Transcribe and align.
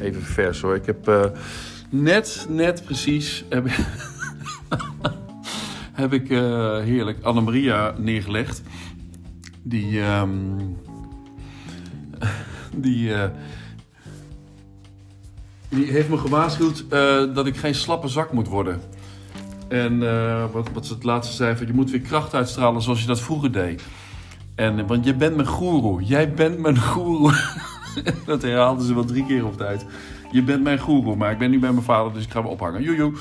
even 0.00 0.22
vers 0.22 0.60
hoor. 0.60 0.74
Ik 0.74 0.86
heb 0.86 1.08
eh, 1.08 1.24
net, 1.90 2.46
net 2.48 2.84
precies. 2.84 3.44
Heb, 5.92 6.12
ik- 6.12 6.30
eh, 6.30 6.78
heerlijk 6.78 7.22
Annemaria 7.22 7.94
neergelegd. 7.98 8.62
Die. 9.62 10.00
ehm, 10.02 10.30
die. 12.74 13.14
eh, 13.14 13.28
die 15.68 15.84
heeft 15.84 16.08
me 16.08 16.16
gewaarschuwd 16.18 16.84
dat 17.34 17.46
ik 17.46 17.56
geen 17.56 17.74
slappe 17.74 18.08
zak 18.08 18.32
moet 18.32 18.48
worden. 18.48 18.80
En 19.68 19.98
wat, 20.52 20.68
wat 20.72 20.86
ze 20.86 20.94
het 20.94 21.04
laatste 21.04 21.34
zei: 21.36 21.56
van, 21.56 21.66
je 21.66 21.72
moet 21.72 21.90
weer 21.90 22.00
kracht 22.00 22.34
uitstralen 22.34 22.82
zoals 22.82 23.00
je 23.00 23.06
dat 23.06 23.20
vroeger 23.20 23.52
deed. 23.52 23.82
En, 24.54 24.86
want 24.86 25.04
je 25.04 25.14
bent 25.14 25.36
mijn 25.36 25.48
goeroe. 25.48 26.02
Jij 26.04 26.32
bent 26.34 26.58
mijn 26.58 26.78
goeroe. 26.78 27.32
dat 28.26 28.42
herhaalden 28.42 28.86
ze 28.86 28.94
wel 28.94 29.04
drie 29.04 29.26
keer 29.26 29.46
op 29.46 29.56
tijd. 29.56 29.86
Je 30.30 30.42
bent 30.42 30.62
mijn 30.62 30.78
goeroe, 30.78 31.16
maar 31.16 31.32
ik 31.32 31.38
ben 31.38 31.50
nu 31.50 31.58
bij 31.58 31.72
mijn 31.72 31.84
vader, 31.84 32.12
dus 32.12 32.24
ik 32.24 32.30
ga 32.30 32.42
me 32.42 32.48
ophangen. 32.48 32.82
Joejoe. 32.82 33.12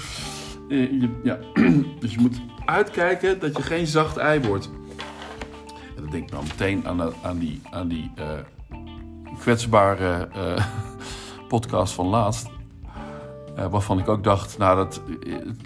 Eh, 0.69 1.03
ja. 1.23 1.37
dus 2.01 2.13
je 2.13 2.19
moet 2.19 2.41
uitkijken 2.65 3.39
dat 3.39 3.57
je 3.57 3.63
geen 3.63 3.87
zacht 3.87 4.17
ei 4.17 4.41
wordt. 4.41 4.69
En 5.95 6.01
dan 6.01 6.09
denk 6.09 6.23
ik 6.23 6.31
nou 6.31 6.43
meteen 6.43 6.87
aan, 6.87 7.13
aan 7.21 7.37
die, 7.37 7.61
aan 7.71 7.87
die 7.87 8.11
eh, 8.15 8.25
kwetsbare 9.39 10.27
eh, 10.33 10.65
podcast 11.47 11.93
van 11.93 12.07
laatst. 12.07 12.47
Waarvan 13.69 13.99
ik 13.99 14.07
ook 14.07 14.23
dacht, 14.23 14.57
nou 14.57 14.75
dat 14.75 15.01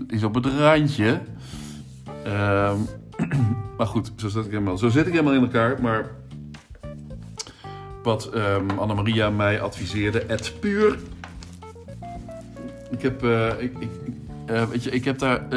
is 0.08 0.24
op 0.24 0.34
het 0.34 0.46
randje. 0.46 1.22
Ehm, 2.24 2.78
maar 3.78 3.88
goed, 3.88 4.12
zo 4.16 4.30
zit 4.30 4.46
ik 4.46 4.52
helemaal, 4.52 4.78
zo 4.78 4.90
zit 4.90 5.06
ik 5.06 5.12
helemaal 5.12 5.34
in 5.34 5.42
elkaar. 5.42 5.82
Maar 5.82 6.10
wat 8.04 8.26
ehm 8.26 8.70
Annemaria 8.70 9.30
mij 9.30 9.62
adviseerde, 9.62 10.24
het 10.28 10.54
puur. 10.59 11.00
Ik 12.92 13.02
heb, 13.02 13.23
eh, 13.23 13.50
ik, 13.58 13.78
ik, 13.80 13.90
eh, 14.45 14.70
weet 14.70 14.84
je, 14.84 14.92
ik 14.92 15.06
heb 15.06 15.20
daar, 15.20 15.50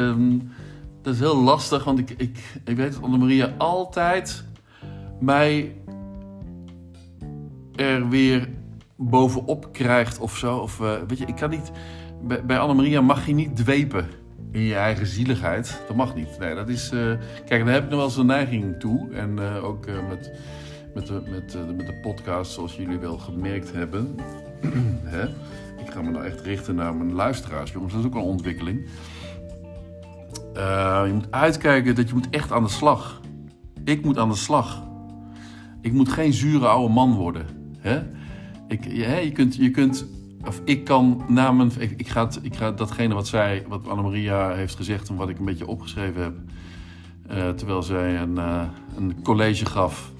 dat 1.01 1.13
is 1.13 1.19
heel 1.19 1.41
lastig, 1.41 1.83
want 1.83 1.99
ik, 1.99 2.09
ik, 2.09 2.37
ik 2.65 2.75
weet 2.75 2.93
dat 2.93 3.03
Annemaria 3.03 3.53
altijd 3.57 4.43
mij 5.19 5.75
er 7.75 8.09
weer 8.09 8.49
bovenop 8.95 9.69
krijgt 9.71 10.19
of 10.19 10.37
zo. 10.37 10.57
Of, 10.57 10.81
eh, 10.81 10.93
weet 11.07 11.17
je, 11.17 11.25
ik 11.25 11.35
kan 11.35 11.49
niet, 11.49 11.71
bij, 12.21 12.45
bij 12.45 12.59
Annemaria 12.59 13.01
mag 13.01 13.25
je 13.25 13.33
niet 13.33 13.55
dwepen 13.55 14.07
in 14.51 14.61
je 14.61 14.75
eigen 14.75 15.07
zieligheid. 15.07 15.81
Dat 15.87 15.95
mag 15.95 16.15
niet. 16.15 16.39
Nee, 16.39 16.55
dat 16.55 16.69
is, 16.69 16.89
kijk, 17.45 17.65
daar 17.65 17.73
heb 17.73 17.83
ik 17.83 17.89
nog 17.89 17.97
wel 17.97 18.07
eens 18.07 18.17
een 18.17 18.25
neiging 18.25 18.79
toe. 18.79 19.11
En 19.11 19.39
ook 19.39 19.85
met, 20.07 20.31
met, 20.93 21.07
de, 21.07 21.21
met, 21.29 21.55
eh, 21.55 21.65
met 21.75 21.85
de 21.85 21.99
podcast, 22.01 22.51
zoals 22.51 22.75
jullie 22.75 22.97
wel 22.97 23.17
gemerkt 23.17 23.71
hebben. 23.73 24.15
Ik 25.85 25.93
ga 25.93 26.01
me 26.01 26.11
nou 26.11 26.25
echt 26.25 26.41
richten 26.41 26.75
naar 26.75 26.95
mijn 26.95 27.13
luisteraars, 27.13 27.71
jongens. 27.71 27.93
Dat 27.93 28.01
is 28.01 28.07
ook 28.07 28.15
een 28.15 28.21
ontwikkeling. 28.21 28.87
Eh, 30.53 31.03
je 31.05 31.13
moet 31.13 31.31
uitkijken 31.31 31.95
dat 31.95 32.07
je 32.07 32.13
moet 32.13 32.29
echt 32.29 32.51
aan 32.51 32.63
de 32.63 32.69
slag. 32.69 33.21
Ik 33.83 34.03
moet 34.03 34.17
aan 34.17 34.29
de 34.29 34.35
slag. 34.35 34.83
Ik 35.81 35.93
moet 35.93 36.09
geen 36.11 36.33
zure 36.33 36.67
oude 36.67 36.93
man 36.93 37.13
worden. 37.13 37.45
Ik, 38.67 38.83
je, 38.83 39.21
je, 39.23 39.31
kunt, 39.31 39.55
je 39.55 39.71
kunt, 39.71 40.05
of 40.45 40.61
ik 40.63 40.83
kan 40.83 41.23
namens, 41.27 41.77
ik, 41.77 42.07
ga, 42.07 42.29
ik 42.41 42.55
ga 42.55 42.71
datgene 42.71 43.13
wat 43.13 43.27
zij, 43.27 43.65
wat 43.67 43.87
Annemaria 43.87 44.53
heeft 44.53 44.75
gezegd 44.75 45.09
en 45.09 45.15
wat 45.15 45.29
ik 45.29 45.39
een 45.39 45.45
beetje 45.45 45.67
opgeschreven 45.67 46.21
heb, 46.21 46.35
eh, 47.27 47.49
terwijl 47.49 47.83
zij 47.83 48.19
een, 48.19 48.37
eh, 48.37 48.61
een 48.97 49.21
college 49.23 49.65
gaf. 49.65 50.11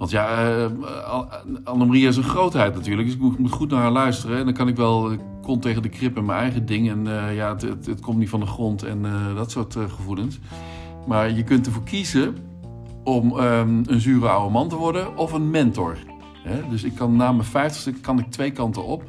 Want 0.00 0.12
ja, 0.12 0.28
eh, 0.28 0.64
An- 1.10 1.64
Annemaria 1.64 2.08
is 2.08 2.16
een 2.16 2.22
grootheid 2.22 2.74
natuurlijk, 2.74 3.06
dus 3.06 3.16
ik 3.16 3.38
moet, 3.38 3.52
goed 3.52 3.70
naar 3.70 3.80
haar 3.80 3.90
luisteren. 3.90 4.38
En 4.38 4.44
dan 4.44 4.54
kan 4.54 4.68
ik 4.68 4.76
wel, 4.76 5.12
ik 5.12 5.20
kon 5.42 5.60
tegen 5.60 5.82
de 5.82 5.88
krip 5.88 6.16
en 6.16 6.24
mijn 6.24 6.40
eigen 6.40 6.66
ding. 6.66 6.90
En 6.90 7.06
eh, 7.06 7.36
ja, 7.36 7.48
het, 7.48 7.86
het, 7.86 8.00
komt 8.00 8.18
niet 8.18 8.28
van 8.28 8.40
de 8.40 8.46
grond 8.46 8.82
en 8.82 9.04
eh, 9.04 9.34
dat 9.34 9.50
soort 9.50 9.76
gevoelens. 9.88 10.38
Maar 11.06 11.30
je 11.30 11.44
kunt 11.44 11.66
ervoor 11.66 11.82
kiezen 11.82 12.36
om 13.04 13.38
ehm, 13.38 13.82
een 13.86 14.00
zure 14.00 14.28
oude 14.28 14.52
man 14.52 14.68
te 14.68 14.76
worden 14.76 15.16
of 15.16 15.32
een 15.32 15.50
mentor. 15.50 15.96
Hè? 16.42 16.68
Dus 16.68 16.84
ik 16.84 16.94
kan 16.94 17.16
na 17.16 17.32
mijn 17.32 17.48
vijftigste 17.48 17.92
kan 17.92 18.18
ik 18.18 18.30
twee 18.30 18.50
kanten 18.50 18.84
op. 18.84 19.02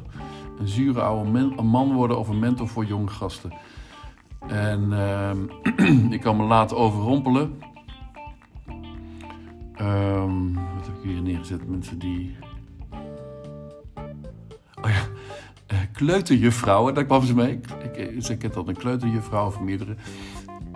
Een 0.58 0.68
zure 0.68 1.00
oude 1.00 1.62
man 1.62 1.92
worden 1.92 2.18
of 2.18 2.28
een 2.28 2.38
mentor 2.38 2.68
voor 2.68 2.84
jonge 2.84 3.08
gasten. 3.08 3.52
En 4.48 4.92
ehm, 4.92 6.12
ik 6.16 6.20
kan 6.20 6.36
me 6.36 6.44
laten 6.44 6.76
overrompelen. 6.76 7.70
Ik 9.76 10.51
hier 11.02 11.22
neergezet? 11.22 11.68
Mensen 11.68 11.98
die... 11.98 12.36
Oh 14.82 14.90
ja, 14.90 15.06
eh, 15.66 15.78
kleuterjuffrouwen, 15.92 16.94
daar 16.94 17.04
kwam 17.04 17.24
ze 17.24 17.34
mee. 17.34 17.52
Ik, 17.52 17.96
ik, 17.96 18.22
ze 18.22 18.36
kent 18.36 18.54
dat 18.54 18.68
een 18.68 18.76
kleuterjuffrouw 18.76 19.46
of 19.46 19.60
meerdere. 19.60 19.94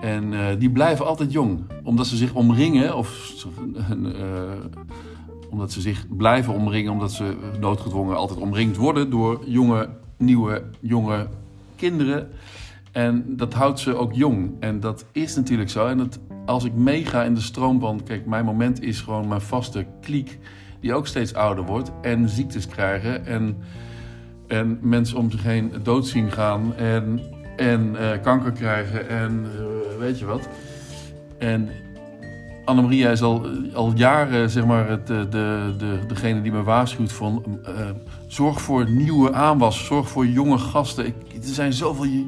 En 0.00 0.34
eh, 0.34 0.58
die 0.58 0.70
blijven 0.70 1.06
altijd 1.06 1.32
jong. 1.32 1.60
Omdat 1.82 2.06
ze 2.06 2.16
zich 2.16 2.34
omringen, 2.34 2.96
of 2.96 3.34
eh, 3.76 4.52
omdat 5.50 5.72
ze 5.72 5.80
zich 5.80 6.06
blijven 6.08 6.54
omringen, 6.54 6.92
omdat 6.92 7.12
ze 7.12 7.36
noodgedwongen 7.60 8.16
altijd 8.16 8.40
omringd 8.40 8.76
worden 8.76 9.10
door 9.10 9.42
jonge, 9.46 9.88
nieuwe, 10.16 10.62
jonge 10.80 11.26
kinderen. 11.76 12.28
En 12.92 13.36
dat 13.36 13.54
houdt 13.54 13.80
ze 13.80 13.96
ook 13.96 14.12
jong. 14.12 14.50
En 14.60 14.80
dat 14.80 15.04
is 15.12 15.36
natuurlijk 15.36 15.70
zo. 15.70 15.86
En 15.86 15.98
dat, 15.98 16.18
als 16.46 16.64
ik 16.64 16.74
meega 16.74 17.22
in 17.22 17.34
de 17.34 17.40
stroom 17.40 17.80
van... 17.80 18.02
Kijk, 18.04 18.26
mijn 18.26 18.44
moment 18.44 18.82
is 18.82 19.00
gewoon 19.00 19.28
mijn 19.28 19.40
vaste 19.40 19.86
kliek... 20.00 20.38
die 20.80 20.94
ook 20.94 21.06
steeds 21.06 21.34
ouder 21.34 21.64
wordt 21.64 21.90
en 22.02 22.28
ziektes 22.28 22.66
krijgen... 22.66 23.26
en, 23.26 23.56
en 24.46 24.78
mensen 24.82 25.18
om 25.18 25.30
zich 25.30 25.42
heen 25.42 25.72
dood 25.82 26.06
zien 26.06 26.32
gaan... 26.32 26.74
en, 26.76 27.20
en 27.56 27.96
eh, 27.96 28.22
kanker 28.22 28.52
krijgen 28.52 29.08
en 29.08 29.44
eh, 29.44 29.98
weet 29.98 30.18
je 30.18 30.24
wat. 30.24 30.48
En 31.38 31.68
Annemaria 32.64 33.10
is 33.10 33.22
al, 33.22 33.46
al 33.74 33.92
jaren 33.94 34.50
zeg 34.50 34.66
maar, 34.66 34.88
het, 34.88 35.06
de, 35.06 35.26
de, 35.30 35.74
de, 35.78 35.98
degene 36.06 36.42
die 36.42 36.52
me 36.52 36.62
waarschuwt 36.62 37.12
van... 37.12 37.58
eh, 37.64 37.72
zorg 38.26 38.60
voor 38.60 38.90
nieuwe 38.90 39.32
aanwas, 39.32 39.84
zorg 39.84 40.08
voor 40.08 40.26
jonge 40.26 40.58
gasten. 40.58 41.06
Ik, 41.06 41.14
er 41.32 41.54
zijn 41.54 41.72
zoveel 41.72 42.26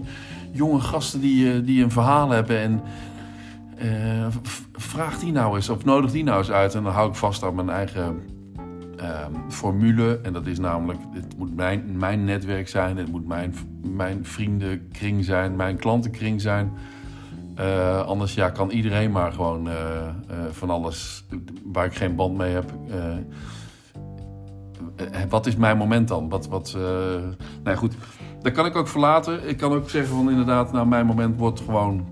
jonge 0.53 0.81
gasten 0.81 1.21
die, 1.21 1.53
eh, 1.53 1.59
die 1.65 1.83
een 1.83 1.91
verhaal 1.91 2.31
hebben 2.31 2.61
en... 2.61 2.83
eh, 3.79 4.27
v- 4.43 4.61
vraag 4.73 5.19
die 5.19 5.33
nou 5.33 5.57
eens 5.57 5.69
of 5.69 5.85
nodig 5.85 6.11
die 6.11 6.25
nou 6.25 6.39
eens 6.39 6.51
uit. 6.51 6.75
En 6.75 6.83
dan 6.83 6.93
hou 6.93 7.09
ik 7.09 7.15
vast 7.15 7.43
aan 7.43 7.55
mijn 7.55 7.71
eigen 7.71 8.21
ehm, 8.97 9.33
formule. 9.49 10.21
En 10.23 10.33
dat 10.33 10.47
is 10.47 10.59
namelijk, 10.59 10.99
het 11.13 11.39
moet 11.39 11.57
mijn, 11.57 11.99
mijn 11.99 12.25
netwerk 12.25 12.69
zijn. 12.69 12.97
Het 12.97 13.11
moet 13.11 13.27
mijn, 13.27 13.55
mijn 13.83 14.25
vriendenkring 14.25 15.25
zijn, 15.25 15.57
mijn 15.57 15.77
klantenkring 15.77 16.41
zijn. 16.41 16.73
Eh, 17.55 18.01
anders 18.07 18.35
ja, 18.35 18.51
kan 18.51 18.71
iedereen 18.71 19.11
maar 19.11 19.33
gewoon 19.33 19.69
eh, 19.69 19.75
eh, 19.99 20.13
van 20.51 20.71
alles 20.71 21.25
waar 21.73 21.85
ik 21.85 21.95
geen 21.95 22.15
band 22.17 22.37
mee 22.37 22.53
heb. 22.53 22.73
eh, 22.91 23.17
eh, 24.97 25.29
wat 25.29 25.47
is 25.47 25.57
mijn 25.57 25.77
moment 25.77 26.09
dan? 26.09 26.29
Wat, 26.29 26.49
wat, 26.49 26.73
eh, 26.77 26.83
nou 26.83 27.35
ja, 27.65 27.75
goed, 27.75 27.95
dat 28.43 28.53
kan 28.53 28.67
ik 28.67 28.77
ook 28.77 28.89
verlaten. 28.89 29.49
Ik 29.49 29.57
kan 29.57 29.73
ook 29.73 29.91
zeggen 29.91 30.15
van 30.17 30.31
inderdaad, 30.31 30.73
nou 30.73 30.87
mijn 30.87 31.07
moment 31.07 31.37
wordt 31.39 31.61
gewoon 31.61 32.07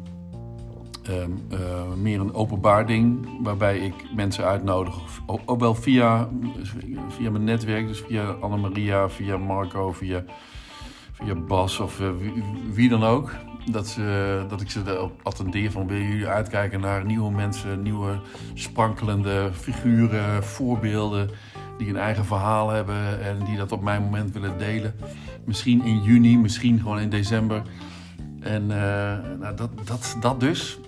ehm, 1.09 1.31
eh, 1.51 1.93
meer 2.01 2.21
een 2.21 2.35
openbaar 2.35 2.87
ding. 2.87 3.29
Waarbij 3.43 3.79
ik 3.79 3.95
mensen 4.15 4.45
uitnodig, 4.45 4.95
ook, 5.27 5.61
wel 5.61 5.75
via, 5.75 6.29
via 7.09 7.31
mijn 7.31 7.45
netwerk. 7.45 7.87
Dus 7.87 8.01
via 8.01 8.25
Annemaria, 8.41 9.09
via 9.09 9.37
Marco, 9.37 9.93
via, 9.93 10.25
via 11.13 11.35
Bas 11.35 11.81
of 11.81 12.01
eh, 12.01 12.09
wie, 12.73 12.89
dan 12.89 13.05
ook. 13.05 13.31
Dat, 13.71 13.99
dat 14.49 14.61
ik 14.61 14.71
ze 14.71 14.83
erop 14.87 15.21
attendeer 15.23 15.71
van 15.71 15.87
willen 15.87 16.09
jullie 16.09 16.27
uitkijken 16.27 16.81
naar 16.81 17.05
nieuwe 17.05 17.31
mensen, 17.31 17.83
nieuwe 17.83 18.21
sprankelende 18.55 19.51
figuren, 19.53 20.45
voorbeelden 20.45 21.31
die 21.79 21.89
een 21.89 21.97
eigen 21.97 22.25
verhaal 22.25 22.69
hebben 22.71 23.23
en 23.23 23.45
die 23.45 23.57
dat 23.57 23.73
op 23.73 23.83
mijn 23.83 24.03
moment 24.03 24.33
willen 24.33 24.59
delen. 24.59 24.95
Misschien 25.45 25.85
in 25.85 26.03
juni, 26.03 26.39
misschien 26.39 26.79
gewoon 26.79 27.01
in 27.01 27.11
december. 27.11 27.63
En 28.41 28.71
eh, 28.71 29.39
nou, 29.41 29.57
dat, 29.57 29.71
dat, 29.85 30.17
dat 30.21 30.41
dus. 30.41 30.79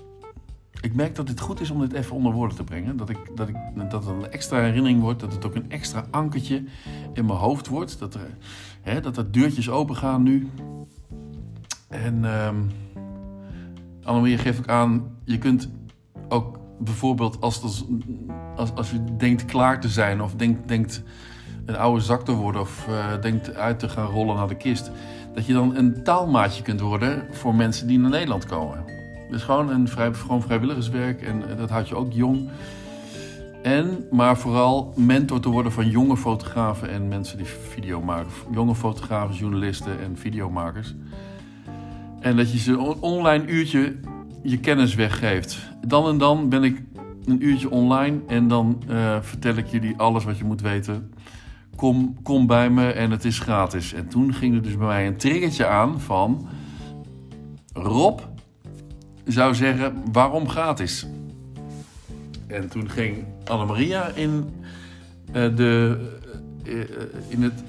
Ik 0.80 0.94
merk 0.94 1.14
dat 1.14 1.28
het 1.28 1.40
goed 1.40 1.60
is 1.60 1.70
om 1.70 1.80
dit 1.80 1.92
even 1.92 2.16
onder 2.16 2.32
woorden 2.32 2.56
te 2.56 2.64
brengen. 2.64 2.96
Dat, 2.96 3.08
ik, 3.08 3.18
dat, 3.34 3.48
ik, 3.48 3.56
dat 3.90 4.04
het 4.04 4.14
een 4.14 4.30
extra 4.30 4.58
herinnering 4.58 5.00
wordt. 5.00 5.20
Dat 5.20 5.32
het 5.32 5.44
ook 5.44 5.54
een 5.54 5.70
extra 5.70 6.06
ankertje 6.10 6.64
in 7.12 7.26
mijn 7.26 7.38
hoofd 7.38 7.66
wordt. 7.66 7.98
Dat 7.98 8.14
er, 8.14 8.36
hè, 8.80 9.00
dat 9.00 9.16
er 9.16 9.32
deurtjes 9.32 9.70
open 9.70 9.96
gaan 9.96 10.22
nu. 10.22 10.48
En 11.88 12.24
ehm 12.24 12.56
Annemarie 14.08 14.38
geeft 14.38 14.58
ook 14.58 14.68
aan, 14.68 15.16
je 15.24 15.38
kunt 15.38 15.68
ook 16.28 16.58
bijvoorbeeld 16.78 17.40
als, 17.40 17.62
als, 17.62 17.84
als, 18.56 18.74
als 18.74 18.90
je 18.90 19.16
denkt 19.16 19.44
klaar 19.44 19.80
te 19.80 19.88
zijn 19.88 20.22
of 20.22 20.34
denkt, 20.34 20.68
denkt 20.68 21.02
een 21.64 21.76
oude 21.76 22.00
zak 22.00 22.24
te 22.24 22.32
worden 22.32 22.60
of 22.60 22.88
eh, 22.88 23.20
denkt 23.20 23.54
uit 23.54 23.78
te 23.78 23.88
gaan 23.88 24.06
rollen 24.06 24.36
naar 24.36 24.48
de 24.48 24.56
kist, 24.56 24.90
dat 25.34 25.46
je 25.46 25.52
dan 25.52 25.76
een 25.76 26.02
taalmaatje 26.02 26.62
kunt 26.62 26.80
worden 26.80 27.26
voor 27.30 27.54
mensen 27.54 27.86
die 27.86 27.98
naar 27.98 28.10
Nederland 28.10 28.46
komen. 28.46 28.97
Dus 29.30 29.42
gewoon 29.42 29.70
een 29.70 29.88
vrij, 29.88 30.14
gewoon 30.14 30.42
vrijwilligerswerk 30.42 31.22
en 31.22 31.50
eh, 31.50 31.56
dat 31.56 31.70
houdt 31.70 31.88
je 31.88 31.94
ook 31.94 32.12
jong. 32.12 32.48
En, 33.62 34.06
maar 34.10 34.38
vooral 34.38 34.92
mentor 34.96 35.40
te 35.40 35.48
worden 35.48 35.72
van 35.72 35.90
jonge 35.90 36.16
fotografen 36.16 36.90
en 36.90 37.08
mensen 37.08 37.36
die 37.36 37.46
video 37.46 38.00
maken. 38.00 38.30
Jonge 38.50 38.74
fotografen, 38.74 39.36
journalisten 39.36 40.00
en 40.00 40.16
videomakers. 40.16 40.94
En 42.20 42.36
dat 42.36 42.52
je 42.52 42.58
ze 42.58 42.72
een 42.72 43.00
online 43.00 43.46
uurtje 43.46 43.96
je 44.42 44.58
kennis 44.58 44.94
weggeeft. 44.94 45.58
Dan 45.86 46.08
en 46.08 46.18
dan 46.18 46.48
ben 46.48 46.64
ik 46.64 46.82
een 47.24 47.44
uurtje 47.44 47.70
online 47.70 48.20
en 48.26 48.48
dan 48.48 48.82
uh, 48.88 49.16
vertel 49.20 49.56
ik 49.56 49.66
jullie 49.66 49.96
alles 49.96 50.24
wat 50.24 50.38
je 50.38 50.44
moet 50.44 50.60
weten. 50.60 51.12
Kom, 51.76 52.22
kom 52.22 52.46
bij 52.46 52.70
me 52.70 52.90
en 52.90 53.10
het 53.10 53.24
is 53.24 53.38
gratis. 53.38 53.92
En 53.92 54.08
toen 54.08 54.34
ging 54.34 54.54
er 54.54 54.62
dus 54.62 54.76
bij 54.76 54.86
mij 54.86 55.06
een 55.06 55.16
triggertje 55.16 55.66
aan 55.66 56.00
van... 56.00 56.48
Rob 57.72 58.20
zou 59.28 59.54
zeggen, 59.54 60.02
waarom 60.12 60.48
gratis? 60.48 61.06
En 62.46 62.68
toen 62.68 62.90
ging 62.90 63.24
Annemaria 63.44 64.06
in 64.06 64.50
uh, 65.28 65.56
de... 65.56 66.00
Uh, 66.64 66.84
in 67.28 67.42
het... 67.42 67.64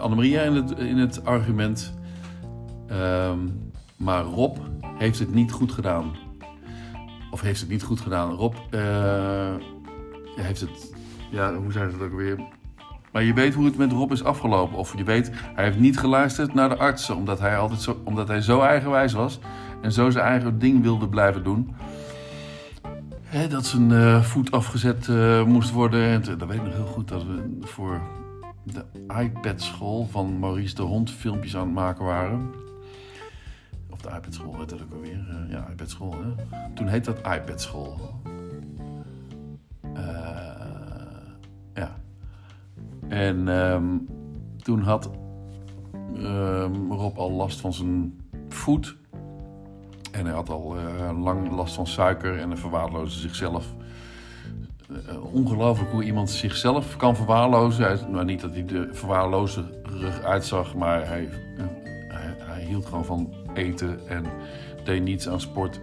Annemaria 0.00 0.42
in 0.42 0.54
het, 0.54 0.78
in 0.78 0.98
het 0.98 1.24
argument... 1.24 1.92
Um, 2.90 3.70
maar 3.96 4.22
Rob 4.22 4.56
heeft 4.98 5.18
het 5.18 5.34
niet 5.34 5.52
goed 5.52 5.72
gedaan. 5.72 6.12
Of 7.30 7.40
heeft 7.40 7.60
het 7.60 7.68
niet 7.68 7.82
goed 7.82 8.00
gedaan. 8.00 8.32
Rob 8.32 8.54
heeft 10.36 10.60
het. 10.60 10.94
Ja, 11.30 11.54
hoe 11.54 11.72
zei 11.72 11.90
ze 11.90 11.96
het 11.96 12.04
ook 12.04 12.16
weer? 12.16 12.40
Maar 13.12 13.22
je 13.22 13.34
weet 13.34 13.54
hoe 13.54 13.64
het 13.64 13.76
met 13.76 13.92
Rob 13.92 14.12
is 14.12 14.24
afgelopen. 14.24 14.78
Of 14.78 14.96
je 14.96 15.04
weet, 15.04 15.30
hij 15.54 15.64
heeft 15.64 15.78
niet 15.78 15.98
geluisterd 15.98 16.54
naar 16.54 16.68
de 16.68 16.76
artsen. 16.76 17.16
Omdat 17.16 17.40
hij, 17.40 17.58
altijd 17.58 17.80
zo, 17.80 18.00
omdat 18.04 18.28
hij 18.28 18.40
zo 18.40 18.60
eigenwijs 18.60 19.12
was. 19.12 19.38
En 19.82 19.92
zo 19.92 20.10
zijn 20.10 20.24
eigen 20.24 20.58
ding 20.58 20.82
wilde 20.82 21.08
blijven 21.08 21.44
doen. 21.44 21.74
Dat 23.48 23.66
zijn 23.66 23.90
uh, 23.90 24.22
voet 24.22 24.50
afgezet 24.50 25.06
uh, 25.06 25.44
moest 25.44 25.70
worden. 25.70 26.04
En 26.04 26.38
dat 26.38 26.48
weet 26.48 26.58
ik 26.58 26.64
nog 26.64 26.74
heel 26.74 26.86
goed. 26.86 27.08
Dat 27.08 27.24
we 27.24 27.58
voor 27.60 28.00
de 28.62 28.84
iPad-school 29.20 30.06
van 30.10 30.38
Maurice 30.38 30.74
de 30.74 30.82
Hond 30.82 31.10
filmpjes 31.10 31.56
aan 31.56 31.64
het 31.64 31.74
maken 31.74 32.04
waren 32.04 32.50
de 34.02 34.08
iPad-school 34.08 34.58
heet 34.58 34.68
dat 34.68 34.82
ook 34.82 34.92
alweer. 34.92 35.26
Uh, 35.28 35.50
ja, 35.50 35.68
iPad-school. 35.70 36.14
Toen 36.74 36.86
heet 36.86 37.04
dat 37.04 37.18
iPad-school. 37.18 38.20
Ja. 41.74 41.96
En 43.08 43.48
um, 43.48 44.08
toen 44.62 44.80
had 44.80 45.10
um, 46.16 46.92
Rob 46.92 47.18
al 47.18 47.30
last 47.30 47.60
van 47.60 47.72
zijn 47.72 48.20
voet. 48.48 48.96
En 50.12 50.24
hij 50.24 50.34
had 50.34 50.48
al 50.48 50.76
uh, 50.76 51.22
lang 51.22 51.50
last 51.50 51.74
van 51.74 51.86
suiker 51.86 52.38
en 52.38 52.58
verwaarloosde 52.58 53.20
zichzelf. 53.20 53.66
Uh, 54.90 55.34
ongelooflijk 55.34 55.90
hoe 55.90 56.04
iemand 56.04 56.30
zichzelf 56.30 56.96
kan 56.96 57.16
verwaarlozen. 57.16 57.98
Nou, 58.10 58.24
niet 58.24 58.40
dat 58.40 58.52
hij 58.52 58.64
de 58.64 58.88
verwaarloze 58.92 59.64
rug 59.82 60.22
uitzag, 60.22 60.74
maar 60.74 61.06
hij, 61.06 61.28
hij, 62.08 62.36
hij 62.38 62.64
hield 62.64 62.86
gewoon 62.86 63.04
van 63.04 63.34
eten 63.54 64.08
en 64.08 64.24
deed 64.84 65.02
niets 65.02 65.28
aan 65.28 65.40
sport. 65.40 65.80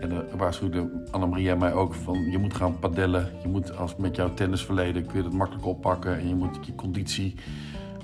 En 0.00 0.08
daar 0.08 0.36
waarschuwde 0.36 1.04
Annemarie 1.10 1.54
mij 1.54 1.72
ook 1.72 1.94
van, 1.94 2.30
je 2.30 2.38
moet 2.38 2.54
gaan 2.54 2.78
padellen. 2.78 3.28
Je 3.42 3.48
moet 3.48 3.76
als 3.76 3.96
met 3.96 4.16
jouw 4.16 4.34
tennisverleden 4.34 5.06
kun 5.06 5.16
je 5.16 5.22
dat 5.22 5.32
makkelijk 5.32 5.66
oppakken. 5.66 6.18
En 6.18 6.28
je 6.28 6.34
moet 6.34 6.58
je 6.66 6.74
conditie 6.74 7.34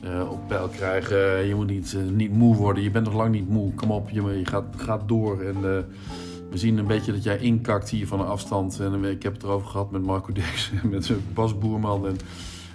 uh, 0.05 0.31
op 0.31 0.49
peil 0.49 0.69
krijgen. 0.69 1.47
Je 1.47 1.55
moet 1.55 1.67
niet, 1.67 1.93
uh, 1.93 2.03
niet 2.11 2.33
moe 2.33 2.57
worden. 2.57 2.83
Je 2.83 2.91
bent 2.91 3.05
nog 3.05 3.15
lang 3.15 3.31
niet 3.31 3.49
moe. 3.49 3.75
Kom 3.75 3.91
op, 3.91 4.11
je, 4.11 4.23
je 4.23 4.47
gaat, 4.47 4.65
gaat 4.77 5.09
door. 5.09 5.43
En 5.43 5.57
uh, 5.57 5.63
we 6.51 6.59
zien 6.59 6.79
een 6.79 6.87
beetje 6.87 7.13
dat 7.13 7.23
jij 7.23 7.39
inkakt 7.39 7.91
hier 7.91 8.07
van 8.07 8.21
een 8.21 8.27
afstand. 8.27 8.81
En 8.81 9.05
ik 9.05 9.23
heb 9.23 9.33
het 9.33 9.43
erover 9.43 9.69
gehad 9.69 9.91
met 9.91 10.03
Marco 10.03 10.33
Dex 10.43 10.71
en 10.83 10.89
met 10.89 11.13
Bas 11.35 11.59
Boerman. 11.59 12.07
En, 12.07 12.17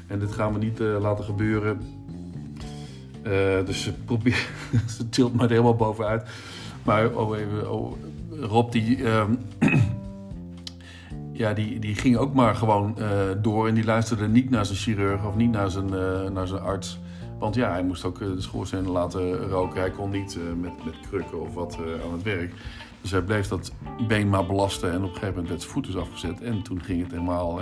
en 0.07 0.19
dit 0.19 0.31
gaan 0.31 0.53
we 0.53 0.59
niet 0.59 0.79
laten 0.79 1.23
gebeuren. 1.23 1.79
Dus 3.65 3.83
ze, 3.83 3.93
probeert, 3.93 4.49
ze 4.97 5.09
tilt 5.09 5.33
maar 5.33 5.49
helemaal 5.49 5.75
bovenuit. 5.75 6.29
Maar 6.83 7.15
oh, 7.15 7.37
even, 7.37 7.71
oh, 7.71 7.97
Rob, 8.29 8.71
die, 8.71 8.97
uh, 8.97 9.23
ja, 11.33 11.53
die, 11.53 11.79
die 11.79 11.95
ging 11.95 12.17
ook 12.17 12.33
maar 12.33 12.55
gewoon 12.55 12.97
door. 13.41 13.67
En 13.67 13.73
die 13.73 13.85
luisterde 13.85 14.27
niet 14.27 14.49
naar 14.49 14.65
zijn 14.65 14.77
chirurg 14.77 15.25
of 15.25 15.35
niet 15.35 15.51
naar 15.51 15.71
zijn, 15.71 15.89
naar 16.33 16.47
zijn 16.47 16.61
arts. 16.61 16.99
Want 17.39 17.55
ja, 17.55 17.71
hij 17.71 17.83
moest 17.83 18.03
ook 18.03 18.19
de 18.19 18.41
schoorsteen 18.41 18.89
laten 18.89 19.47
roken. 19.49 19.79
Hij 19.79 19.91
kon 19.91 20.09
niet 20.09 20.37
met, 20.59 20.85
met 20.85 20.99
krukken 21.09 21.41
of 21.41 21.53
wat 21.53 21.77
aan 22.05 22.11
het 22.11 22.23
werk. 22.23 22.53
Dus 23.01 23.11
hij 23.11 23.21
bleef 23.21 23.47
dat 23.47 23.71
been 24.07 24.29
maar 24.29 24.45
belasten. 24.45 24.91
En 24.91 24.97
op 24.97 25.03
een 25.03 25.07
gegeven 25.07 25.29
moment 25.29 25.47
werd 25.47 25.61
zijn 25.61 25.73
voet 25.73 25.85
dus 25.85 25.95
afgezet. 25.95 26.41
En 26.41 26.61
toen 26.61 26.83
ging 26.83 27.01
het 27.01 27.11
helemaal 27.11 27.59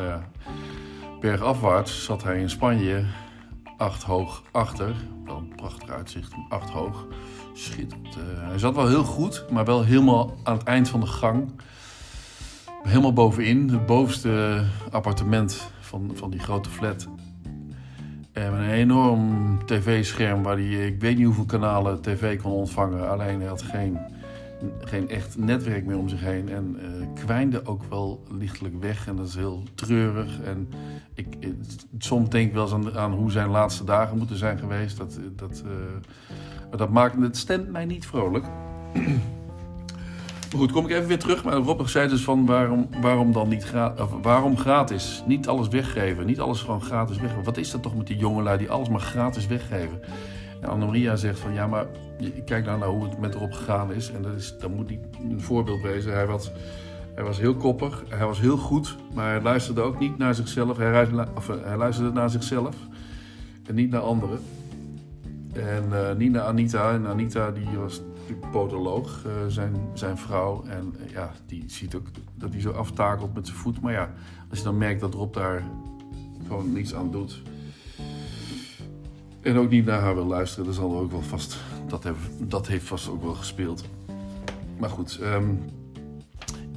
bergafwaarts. 1.20 2.04
Zat 2.04 2.24
hij 2.24 2.40
in 2.40 2.50
Spanje 2.50 3.06
acht 3.78 4.04
hoog 4.04 4.44
achter. 4.52 4.96
Wel 5.26 5.38
een 5.38 5.54
prachtig 5.56 5.90
uitzicht, 5.90 6.34
acht 6.50 6.70
hoog. 6.70 7.08
Schitterend. 7.54 8.16
Hij 8.40 8.60
zat 8.60 8.76
wel 8.76 8.88
heel 8.88 9.04
goed, 9.04 9.46
maar 9.52 9.66
wel 9.66 9.84
helemaal 9.84 10.38
aan 10.44 10.58
het 10.58 10.68
eind 10.68 10.90
van 10.90 11.00
de 11.00 11.08
gang. 11.08 11.52
Helemaal 12.84 13.14
bovenin, 13.14 13.70
het 13.70 13.86
bovenste 13.86 14.64
appartement 14.92 15.72
van, 15.80 16.12
van 16.14 16.30
die 16.30 16.40
grote 16.40 16.70
flat. 16.70 17.08
En 18.36 18.54
een 18.54 18.70
enorm 18.70 19.58
tv-scherm 19.66 20.44
waar 20.44 20.56
hij, 20.56 20.88
ik 20.88 21.00
weet 21.00 21.18
niet 21.18 21.26
hoeveel 21.26 21.46
kanalen 21.46 22.02
tv 22.02 22.42
kon 22.42 22.52
ontvangen. 22.52 23.10
Alleen 23.10 23.40
hij 23.40 23.50
had 23.50 23.62
geen 23.62 23.98
geen 24.80 25.10
echt 25.10 25.38
netwerk 25.38 25.86
meer 25.86 25.98
om 25.98 26.10
zich 26.10 26.22
heen. 26.22 26.50
En 26.50 26.78
uh, 26.80 27.08
kwijnde 27.14 27.66
ook 27.66 27.84
wel 27.90 28.24
lichtelijk 28.30 28.82
weg. 28.82 29.08
En 29.08 29.16
dat 29.16 29.28
is 29.28 29.36
heel 29.36 29.64
treurig. 29.76 30.42
En 30.42 30.70
ik, 31.14 31.28
soms 31.98 32.30
denk 32.30 32.48
ik 32.48 32.54
wel 32.54 32.64
eens 32.64 32.74
aan, 32.74 32.98
aan, 32.98 33.12
hoe 33.12 33.32
zijn 33.32 33.50
laatste 33.50 33.84
dagen 33.84 34.18
moeten 34.18 34.38
zijn 34.38 34.58
geweest. 34.58 34.98
Dat, 34.98 35.20
dat, 35.36 35.64
uh, 35.66 36.78
dat 36.78 36.90
maakt 36.90 37.22
het 37.22 37.38
stemt 37.38 37.72
mij 37.72 37.86
niet 37.86 38.06
vrolijk. 38.06 38.46
Goed, 40.54 40.72
kom 40.72 40.86
ik 40.86 40.92
even 40.92 41.08
weer 41.08 41.20
terug. 41.20 41.44
Maar 41.44 41.54
Rob 41.54 41.88
zei 41.88 42.08
dus 42.08 42.24
van 42.24 42.46
waarom, 42.46 42.90
waarom 43.02 43.32
dan 43.32 43.48
niet 43.48 43.64
gratis? 43.64 44.06
Waarom 44.22 44.58
gratis? 44.58 45.24
Niet 45.28 45.48
alles 45.48 45.68
weggeven. 45.68 46.26
Niet 46.26 46.40
alles 46.40 46.62
gewoon 46.62 46.82
gratis 46.82 47.18
weggeven. 47.18 47.44
Wat 47.44 47.58
is 47.58 47.72
dat 47.72 47.82
toch 47.82 47.96
met 47.98 48.08
die 48.08 48.18
jongelui 48.18 48.58
die 48.58 48.70
alles 48.70 48.90
maar 48.90 49.00
gratis 49.00 49.48
weggeven? 49.48 50.02
En 50.62 50.70
Annemaria 50.70 51.16
zegt 51.16 51.40
van 51.40 51.54
ja, 51.54 51.68
maar 51.68 51.86
kijk 52.46 52.66
nou 52.66 52.80
naar 52.80 52.90
hoe 52.90 53.04
het 53.04 53.20
met 53.20 53.36
erop 53.36 53.52
gegaan 53.52 53.94
is. 53.94 54.12
En 54.12 54.22
dat, 54.22 54.34
is, 54.36 54.56
dat 54.60 54.70
moet 54.70 54.90
niet 54.90 55.00
een 55.30 55.42
voorbeeld 55.42 55.82
wezen. 55.82 56.14
Hij 56.14 56.28
was, 56.28 56.52
hij 57.16 57.24
was 57.24 57.40
heel 57.40 57.56
koppig, 57.56 58.04
hij 58.10 58.26
was 58.26 58.40
heel 58.40 58.58
goed, 58.58 58.96
maar 59.14 59.30
hij 59.30 59.42
luisterde 59.42 59.82
ook 59.82 60.00
niet 60.00 60.18
naar 60.18 60.36
zichzelf. 60.36 60.78
Hij, 60.78 61.08
eh, 61.08 61.78
luisterde 61.78 62.12
naar 62.12 62.30
zichzelf 62.30 62.76
en 63.66 63.76
niet 63.76 63.90
naar 63.90 64.02
anderen. 64.02 64.40
En 65.54 65.84
uh, 65.92 66.14
niet 66.18 66.32
naar 66.32 66.44
Anita. 66.44 66.92
En 66.92 67.08
Anita 67.08 67.52
die 67.52 67.78
was 67.78 68.02
podoloog, 68.34 69.24
uh, 69.26 69.32
zijn, 69.48 69.76
zijn 69.94 70.18
vrouw. 70.18 70.64
En 70.64 70.96
uh, 71.00 71.12
ja, 71.12 71.32
die 71.46 71.64
ziet 71.68 71.96
ook 71.96 72.08
dat 72.36 72.52
hij 72.52 72.62
zo 72.62 72.72
aftakelt 72.72 73.34
met 73.34 73.46
zijn 73.46 73.58
voet. 73.58 73.82
Maar 73.82 73.94
ja, 73.94 74.14
als 74.50 74.58
je 74.58 74.64
dan 74.64 74.78
merkt 74.78 75.02
dat 75.02 75.14
Rob 75.14 75.34
daar 75.34 75.64
gewoon 76.48 76.74
niets 76.74 76.96
aan 76.96 77.12
doet 77.12 77.42
en 79.46 79.58
ook 79.58 79.70
niet 79.70 79.86
naar 79.86 80.00
haar 80.00 80.16
wil 80.16 80.26
luisteren, 80.26 80.66
dan 80.66 80.74
zal 80.74 80.92
er 80.92 81.02
ook 81.02 81.12
wel 81.12 81.22
vast. 81.22 81.58
Dat, 81.88 82.04
heeft, 82.04 82.50
dat 82.50 82.68
heeft 82.68 82.86
vast 82.86 83.10
ook 83.10 83.24
wel 83.24 83.34
gespeeld. 83.34 83.84
Maar 84.78 84.90
goed, 84.90 85.20
um, 85.22 85.66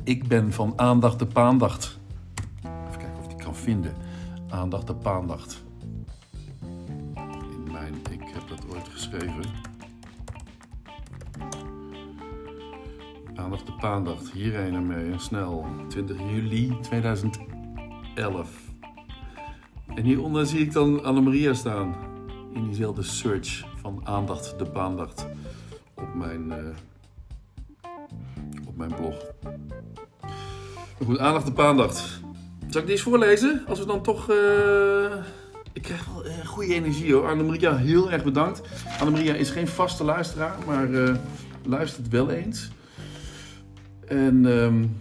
ik 0.05 0.29
ben 0.29 0.53
van 0.53 0.73
aandacht 0.77 1.19
de 1.19 1.27
paandacht. 1.27 1.99
Even 2.63 2.99
kijken 2.99 3.19
of 3.19 3.25
ik 3.25 3.29
die 3.29 3.45
kan 3.45 3.55
vinden. 3.55 3.95
Aandacht 4.49 4.87
de 4.87 4.95
paandacht. 4.95 5.63
In 7.51 7.73
mijn, 7.73 7.95
ik 8.11 8.23
heb 8.35 8.49
dat 8.49 8.75
ooit 8.75 8.89
geschreven. 8.89 9.68
De 13.65 13.73
paandacht. 13.81 14.31
Hierheen 14.31 14.75
ermee, 14.75 15.19
snel. 15.19 15.67
20 15.89 16.17
juli 16.19 16.79
2011. 16.81 18.69
En 19.95 20.05
hieronder 20.05 20.47
zie 20.47 20.61
ik 20.61 20.73
dan 20.73 21.05
Annemaria 21.05 21.55
staan 21.55 21.97
in 22.55 22.65
diezelfde 22.65 23.03
search 23.03 23.65
van 23.81 24.01
aandacht, 24.05 24.59
de 24.59 24.65
baandacht 24.65 25.27
op 25.95 26.15
mijn, 26.15 26.47
uh, 26.49 26.57
op 28.67 28.77
mijn 28.77 28.95
blog. 28.95 29.15
Goed, 31.05 31.19
aandacht, 31.19 31.47
de 31.47 31.53
baandacht. 31.53 32.21
Zal 32.69 32.81
ik 32.81 32.87
die 32.87 32.97
eens 32.97 33.03
voorlezen? 33.05 33.65
Als 33.69 33.79
we 33.79 33.87
dan 33.87 34.03
toch. 34.03 34.31
Uh, 34.31 35.15
ik 35.73 35.83
krijg 35.83 36.07
wel 36.07 36.27
uh, 36.27 36.47
goede 36.47 36.75
energie 36.75 37.15
hoor. 37.15 37.29
Annemaria, 37.29 37.77
heel 37.77 38.11
erg 38.11 38.25
bedankt. 38.25 38.63
Annemaria 39.01 39.35
is 39.35 39.51
geen 39.51 39.69
vaste 39.69 40.05
luisteraar, 40.05 40.57
maar 40.67 40.89
luistert 41.67 42.09
wel 42.09 42.31
eens. 42.31 42.71
En. 44.09 44.45
Um, 44.45 44.97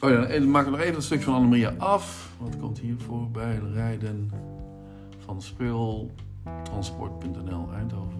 oh 0.00 0.10
ja, 0.10 0.24
en 0.24 0.50
maak 0.50 0.70
nog 0.70 0.80
even 0.80 0.94
een 0.94 1.02
stukje 1.02 1.24
van 1.24 1.34
Annemaria 1.34 1.74
af. 1.78 2.32
Wat 2.38 2.58
komt 2.58 2.78
hier 2.78 2.96
voorbij? 3.06 3.60
Rijden 3.72 4.30
van 5.18 5.42
speeltransport.nl 5.42 7.68
Eindhoven. 7.74 8.18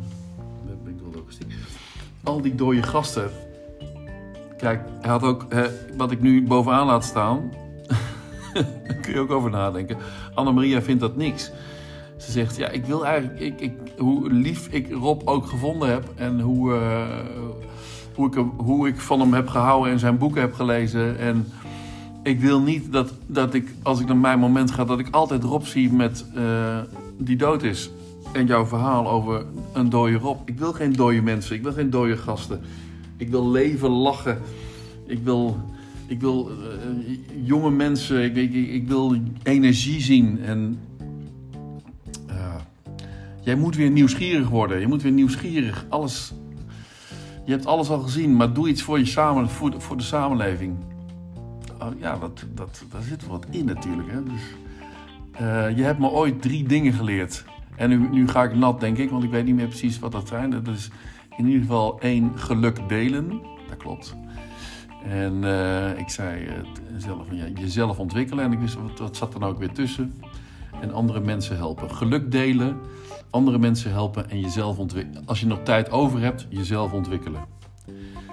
Dat 0.67 0.85
ben 0.85 0.93
ik 0.93 0.99
wel 1.01 1.13
logistiek. 1.15 1.55
Al 2.23 2.41
die 2.41 2.55
dode 2.55 2.83
gasten. 2.83 3.31
Kijk, 4.57 4.89
hij 5.01 5.11
had 5.11 5.23
ook, 5.23 5.47
hè, 5.49 5.67
wat 5.97 6.11
ik 6.11 6.21
nu 6.21 6.47
bovenaan 6.47 6.87
laat 6.87 7.05
staan, 7.05 7.51
Daar 8.87 8.97
kun 9.01 9.13
je 9.13 9.19
ook 9.19 9.31
over 9.31 9.51
nadenken. 9.51 9.97
Annemaria 10.35 10.83
vindt 10.83 11.01
dat 11.01 11.17
niks. 11.17 11.51
Ze 12.17 12.31
zegt, 12.31 12.57
ja, 12.57 12.69
ik 12.69 12.85
wil 12.85 13.07
eigenlijk... 13.07 13.41
Ik, 13.41 13.61
ik, 13.61 13.73
hoe 13.99 14.31
lief 14.31 14.69
ik 14.69 14.93
Rob 14.93 15.23
ook 15.25 15.47
gevonden 15.47 15.89
heb... 15.89 16.05
en 16.15 16.41
hoe, 16.41 16.75
uh, 16.75 17.19
hoe, 18.15 18.27
ik, 18.27 18.45
hoe 18.57 18.89
ik 18.89 19.01
van 19.01 19.21
hem 19.21 19.35
heb 19.35 19.49
gehouden 19.49 19.93
en 19.93 19.99
zijn 19.99 20.19
boeken 20.19 20.41
heb 20.41 20.55
gelezen... 20.55 21.19
en 21.19 21.47
ik 22.23 22.41
wil 22.41 22.61
niet 22.61 22.93
dat, 22.93 23.13
dat 23.27 23.55
ik, 23.55 23.75
als 23.83 24.01
ik 24.01 24.07
naar 24.07 24.17
mijn 24.17 24.39
moment 24.39 24.71
ga... 24.71 24.85
dat 24.85 24.99
ik 24.99 25.09
altijd 25.11 25.43
Rob 25.43 25.63
zie 25.63 25.93
met, 25.93 26.25
uh, 26.37 26.79
die 27.19 27.37
dood 27.37 27.63
is. 27.63 27.91
En 28.33 28.47
jouw 28.47 28.67
verhaal 28.67 29.09
over 29.11 29.45
een 29.73 29.91
dode 29.91 30.15
Rob. 30.17 30.49
Ik 30.49 30.59
wil 30.59 30.73
geen 30.73 30.93
dode 30.93 31.23
mensen. 31.23 31.57
Ik 31.57 31.63
wil 31.63 31.73
geen 31.73 31.91
dode 31.91 32.17
gasten. 32.17 32.61
Ik 33.17 33.29
wil 33.29 33.51
leven, 33.51 33.91
lachen. 33.91 34.39
Ik 35.07 35.19
wil, 35.25 35.57
ik 36.07 36.21
wil 36.21 36.51
uh, 36.51 37.19
jonge 37.45 37.71
mensen. 37.71 38.25
Ik, 38.25 38.37
ik, 38.37 38.55
ik, 38.55 38.89
wil 38.89 39.17
energie 39.43 40.01
zien. 40.01 40.41
En 40.41 40.79
uh, 42.31 42.55
jij 43.41 43.55
moet 43.55 43.77
weer 43.77 43.91
nieuwsgierig 43.91 44.49
worden. 44.49 44.81
Je 44.81 44.87
moet 44.87 45.03
weer 45.03 45.13
nieuwsgierig. 45.13 45.87
Alles. 45.89 46.35
Je 47.45 47.53
hebt 47.53 47.67
alles 47.67 47.89
al 47.89 48.01
gezien, 48.01 48.37
maar 48.37 48.53
doe 48.53 48.69
iets 48.69 48.83
voor 48.83 48.99
je 48.99 49.05
samen, 49.05 49.51
voor 49.51 49.71
de, 49.71 49.81
voor 49.81 49.97
de 49.97 50.03
samenleving. 50.03 50.77
Oh, 51.83 51.89
ja, 51.99 52.17
dat, 52.19 52.45
dat, 52.55 52.85
daar 52.91 53.03
zit 53.03 53.27
wat 53.27 53.47
in 53.51 53.65
natuurlijk. 53.65 54.11
Hè? 54.11 54.23
Dus, 54.23 54.43
uh, 55.41 55.77
je 55.77 55.83
hebt 55.83 55.99
me 55.99 56.09
ooit 56.09 56.43
drie 56.43 56.65
dingen 56.65 56.93
geleerd. 56.93 57.45
En 57.77 57.89
nu, 57.89 58.09
nu 58.09 58.29
ga 58.29 58.43
ik 58.43 58.55
nat, 58.55 58.81
denk 58.81 58.99
ik, 58.99 59.11
want 59.11 59.25
ik 59.25 59.31
weet 59.31 59.45
niet 59.45 59.55
meer 59.55 59.67
precies 59.67 59.99
wat 59.99 60.13
dat 60.13 60.29
zijn. 60.29 60.51
Dat 60.51 60.69
is 60.69 60.91
in 61.37 61.47
ieder 61.47 61.61
geval 61.61 62.01
één 62.01 62.33
geluk 62.35 62.89
delen. 62.89 63.29
Dat 63.69 63.77
klopt. 63.77 64.17
En 65.05 65.43
uh, 65.43 65.99
ik 65.99 66.09
zei 66.09 66.45
uh, 66.45 66.53
zelf 66.97 67.27
van 67.27 67.37
ja, 67.37 67.47
jezelf 67.55 67.99
ontwikkelen. 67.99 68.45
En 68.45 68.53
ik 68.53 68.59
wist 68.59 68.75
wat, 68.75 68.99
wat 68.99 69.17
zat 69.17 69.35
er 69.35 69.41
nou 69.41 69.53
ook 69.53 69.59
weer 69.59 69.73
tussen. 69.73 70.15
En 70.85 70.93
andere 70.93 71.21
mensen 71.21 71.57
helpen. 71.57 71.91
Geluk 71.91 72.31
delen, 72.31 72.77
andere 73.31 73.59
mensen 73.59 73.91
helpen 73.91 74.31
en 74.31 74.41
jezelf 74.41 74.79
ontwikkelen. 74.79 75.27
Als 75.27 75.41
je 75.41 75.47
nog 75.47 75.63
tijd 75.63 75.91
over 75.91 76.21
hebt, 76.21 76.47
jezelf 76.49 76.93
ontwikkelen. 76.93 77.45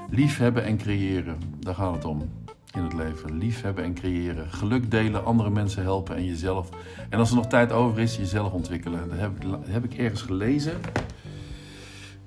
Liefhebben 0.10 0.64
en 0.64 0.78
creëren, 0.78 1.38
daar 1.60 1.76
gaat 1.76 1.96
het 1.96 2.06
om 2.06 2.30
in 2.74 2.84
het 2.84 2.94
leven. 2.94 3.38
Liefhebben 3.38 3.84
en 3.84 3.94
creëren. 3.94 4.52
Geluk 4.52 4.92
delen, 4.92 5.26
andere 5.26 5.50
mensen 5.50 5.84
helpen 5.84 6.16
en 6.16 6.26
jezelf. 6.26 6.70
En 7.10 7.20
als 7.20 7.30
er 7.30 7.36
nog 7.36 7.48
tijd 7.48 7.72
over 7.72 8.00
is, 8.00 8.16
jezelf 8.16 8.54
ontwikkelen. 8.54 9.10
Dat 9.10 9.18
heb 9.18 9.36
ik, 9.36 9.50
dat 9.50 9.68
heb 9.68 9.84
ik 9.84 9.94
ergens 9.94 10.22
gelezen. 10.22 10.74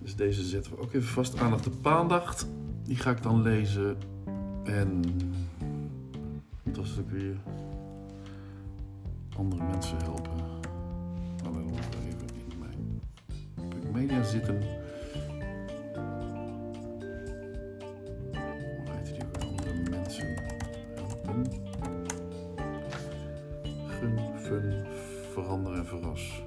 Dus 0.02 0.16
deze 0.16 0.42
zetten 0.42 0.72
we 0.72 0.78
ook 0.78 0.92
even 0.92 1.08
vast. 1.08 1.38
Aandacht 1.38 1.64
de 1.64 1.70
paandacht. 1.70 2.48
Die 2.84 2.96
ga 2.96 3.10
ik 3.10 3.22
dan 3.22 3.42
lezen. 3.42 3.96
En. 4.64 5.02
Wat 6.62 6.76
was 6.76 6.88
het 6.88 6.98
ook 6.98 7.10
weer? 7.10 7.36
Andere 9.36 9.62
mensen 9.64 9.96
helpen. 10.02 10.32
Nog 11.44 11.56
even 11.56 12.28
in 12.48 12.58
mijn 12.58 13.92
media 13.92 14.22
zitten. 14.22 14.62
Hoe 18.34 18.84
die? 19.04 19.24
Andere 19.40 19.90
mensen 19.90 20.34
helpen. 20.94 21.46
Gun, 23.86 24.18
fun, 24.36 24.84
verander 25.32 25.74
en 25.74 25.86
verras. 25.86 26.42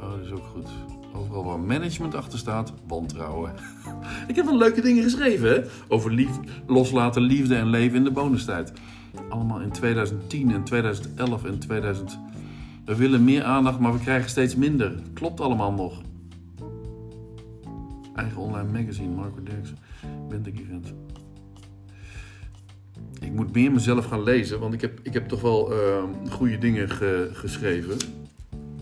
Oh, 0.00 0.10
dat 0.10 0.20
is 0.20 0.30
ook 0.30 0.44
goed. 0.44 0.68
Overal 1.14 1.44
waar 1.44 1.60
management 1.60 2.14
achter 2.14 2.38
staat, 2.38 2.72
wantrouwen. 2.86 3.52
Ik 4.28 4.36
heb 4.36 4.44
wel 4.44 4.58
leuke 4.58 4.80
dingen 4.80 5.02
geschreven? 5.02 5.68
Over 5.88 6.28
loslaten, 6.66 7.22
liefde 7.22 7.56
en 7.56 7.66
leven 7.66 7.96
in 7.96 8.04
de 8.04 8.10
bonustijd. 8.10 8.72
Allemaal 9.28 9.60
in 9.60 9.70
2010 9.70 10.52
en 10.52 10.64
2011 10.64 11.44
en 11.44 11.58
2000. 11.58 12.18
We 12.84 12.96
willen 12.96 13.24
meer 13.24 13.44
aandacht, 13.44 13.78
maar 13.78 13.92
we 13.92 13.98
krijgen 13.98 14.30
steeds 14.30 14.56
minder. 14.56 15.02
Klopt 15.12 15.40
allemaal 15.40 15.72
nog. 15.72 16.00
Eigen 18.14 18.36
online 18.36 18.72
magazine, 18.80 19.14
Marco 19.14 19.42
Derksen. 19.42 19.78
Bent. 20.28 20.46
Ik 23.20 23.32
moet 23.32 23.54
meer 23.54 23.72
mezelf 23.72 24.06
gaan 24.06 24.22
lezen, 24.22 24.60
want 24.60 24.74
ik 24.74 24.80
heb, 24.80 25.00
ik 25.02 25.12
heb 25.12 25.28
toch 25.28 25.40
wel 25.40 25.72
uh, 25.72 26.02
goede 26.30 26.58
dingen 26.58 26.88
ge, 26.90 27.30
geschreven. 27.32 27.96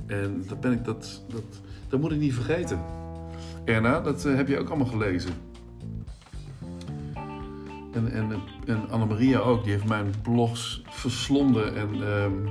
En 0.06 0.44
dat, 0.48 0.60
ben 0.60 0.72
ik, 0.72 0.84
dat, 0.84 1.24
dat, 1.28 1.60
dat 1.88 2.00
moet 2.00 2.12
ik 2.12 2.18
niet 2.18 2.34
vergeten. 2.34 2.80
Erna, 3.64 4.00
dat 4.00 4.26
uh, 4.26 4.36
heb 4.36 4.48
je 4.48 4.58
ook 4.58 4.68
allemaal 4.68 4.86
gelezen. 4.86 5.30
En, 7.92 8.12
en, 8.12 8.32
en 8.66 8.90
Annemaria 8.90 9.38
ook, 9.38 9.62
die 9.62 9.72
heeft 9.72 9.88
mijn 9.88 10.14
blogs 10.22 10.82
verslonden. 10.88 11.76
En, 11.76 12.02
um, 12.22 12.48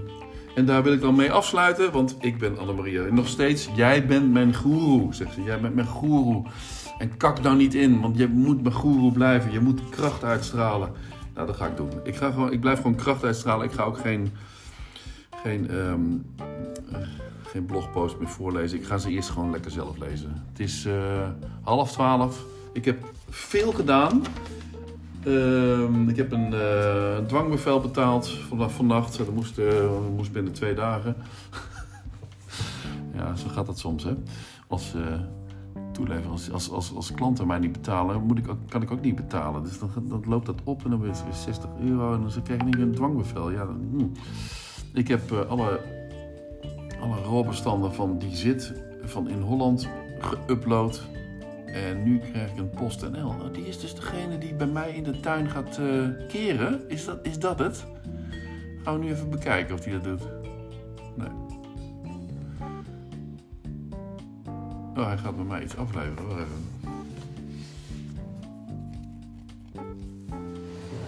en 0.55 0.65
daar 0.65 0.83
wil 0.83 0.93
ik 0.93 1.01
dan 1.01 1.15
mee 1.15 1.31
afsluiten, 1.31 1.91
want 1.91 2.15
ik 2.19 2.37
ben 2.37 2.57
Annemaria. 2.57 3.05
En 3.05 3.13
nog 3.13 3.27
steeds, 3.27 3.69
jij 3.75 4.05
bent 4.05 4.31
mijn 4.31 4.55
goeroe, 4.55 5.13
zegt 5.13 5.33
ze. 5.33 5.43
Jij 5.43 5.59
bent 5.59 5.75
mijn 5.75 5.87
goeroe. 5.87 6.45
En 6.97 7.17
kak 7.17 7.41
nou 7.41 7.55
niet 7.55 7.73
in, 7.73 8.01
want 8.01 8.17
je 8.17 8.27
moet 8.27 8.61
mijn 8.61 8.75
goeroe 8.75 9.11
blijven. 9.11 9.51
Je 9.51 9.59
moet 9.59 9.89
kracht 9.89 10.23
uitstralen. 10.23 10.91
Nou, 11.33 11.47
dat 11.47 11.55
ga 11.55 11.67
ik 11.67 11.77
doen. 11.77 11.89
Ik, 12.03 12.15
ga 12.15 12.31
gewoon, 12.31 12.51
ik 12.51 12.59
blijf 12.59 12.77
gewoon 12.77 12.95
kracht 12.95 13.23
uitstralen. 13.23 13.65
Ik 13.65 13.71
ga 13.71 13.83
ook 13.83 13.97
geen, 13.97 14.31
geen, 15.43 15.67
uh, 15.71 15.93
geen 17.47 17.65
blogpost 17.65 18.19
meer 18.19 18.29
voorlezen. 18.29 18.77
Ik 18.77 18.85
ga 18.85 18.97
ze 18.97 19.09
eerst 19.09 19.29
gewoon 19.29 19.51
lekker 19.51 19.71
zelf 19.71 19.97
lezen. 19.97 20.43
Het 20.49 20.59
is 20.59 20.85
uh, 20.85 20.93
half 21.61 21.91
twaalf. 21.91 22.45
Ik 22.73 22.85
heb 22.85 23.11
veel 23.29 23.71
gedaan. 23.71 24.21
Uh, 25.23 26.07
ik 26.07 26.15
heb 26.15 26.31
een 26.31 26.53
uh, 26.53 27.17
dwangbevel 27.17 27.79
betaald 27.79 28.29
vanaf 28.29 28.75
vannacht. 28.75 29.17
Dat 29.17 29.33
moest, 29.33 29.57
uh, 29.57 29.89
moest 30.15 30.31
binnen 30.31 30.53
twee 30.53 30.73
dagen. 30.73 31.15
ja, 33.17 33.35
zo 33.35 33.47
gaat 33.47 33.65
dat 33.65 33.79
soms, 33.79 34.03
hè. 34.03 34.13
Als 34.67 34.93
toelever, 35.91 36.31
als, 36.31 36.51
als, 36.51 36.71
als, 36.71 36.95
als 36.95 37.11
klanten 37.11 37.47
mij 37.47 37.59
niet 37.59 37.71
betalen, 37.71 38.21
moet 38.21 38.37
ik 38.37 38.49
ook, 38.49 38.57
kan 38.69 38.81
ik 38.81 38.91
ook 38.91 39.01
niet 39.01 39.15
betalen. 39.15 39.63
Dus 39.63 39.79
dan, 39.79 39.89
dan 40.01 40.23
loopt 40.27 40.45
dat 40.45 40.61
op 40.63 40.83
en 40.83 40.89
dan 40.89 40.99
wordt 40.99 41.17
het 41.17 41.25
weer 41.25 41.33
60 41.33 41.69
euro 41.85 42.13
en 42.13 42.21
dan 42.21 42.43
krijg 42.43 42.61
ik 42.61 42.75
een 42.75 42.95
dwangbevel. 42.95 43.51
Ja, 43.51 43.65
hmm. 43.65 44.11
Ik 44.93 45.07
heb 45.07 45.31
alle, 45.49 45.79
alle 47.01 47.91
van 47.91 48.17
die 48.17 48.35
zit 48.35 48.73
van 49.03 49.29
in 49.29 49.41
Holland 49.41 49.89
geüpload. 50.19 51.01
En 51.73 52.03
nu 52.03 52.19
krijg 52.19 52.51
ik 52.51 52.57
een 52.57 52.69
PostNL. 52.69 53.33
Nou, 53.33 53.51
die 53.51 53.67
is 53.67 53.79
dus 53.79 53.95
degene 53.95 54.37
die 54.37 54.53
bij 54.53 54.67
mij 54.67 54.91
in 54.91 55.03
de 55.03 55.19
tuin 55.19 55.49
gaat 55.49 55.77
uh, 55.79 56.07
keren. 56.27 56.89
Is 56.89 57.05
dat, 57.05 57.19
is 57.21 57.39
dat 57.39 57.59
het? 57.59 57.85
Gaan 58.83 58.99
we 58.99 59.05
nu 59.05 59.11
even 59.11 59.29
bekijken 59.29 59.75
of 59.75 59.83
hij 59.83 59.93
dat 59.93 60.03
doet. 60.03 60.21
Nee. 61.15 61.29
Oh, 64.95 65.05
hij 65.05 65.17
gaat 65.17 65.35
bij 65.35 65.45
mij 65.45 65.63
iets 65.63 65.77
afleveren. 65.77 66.47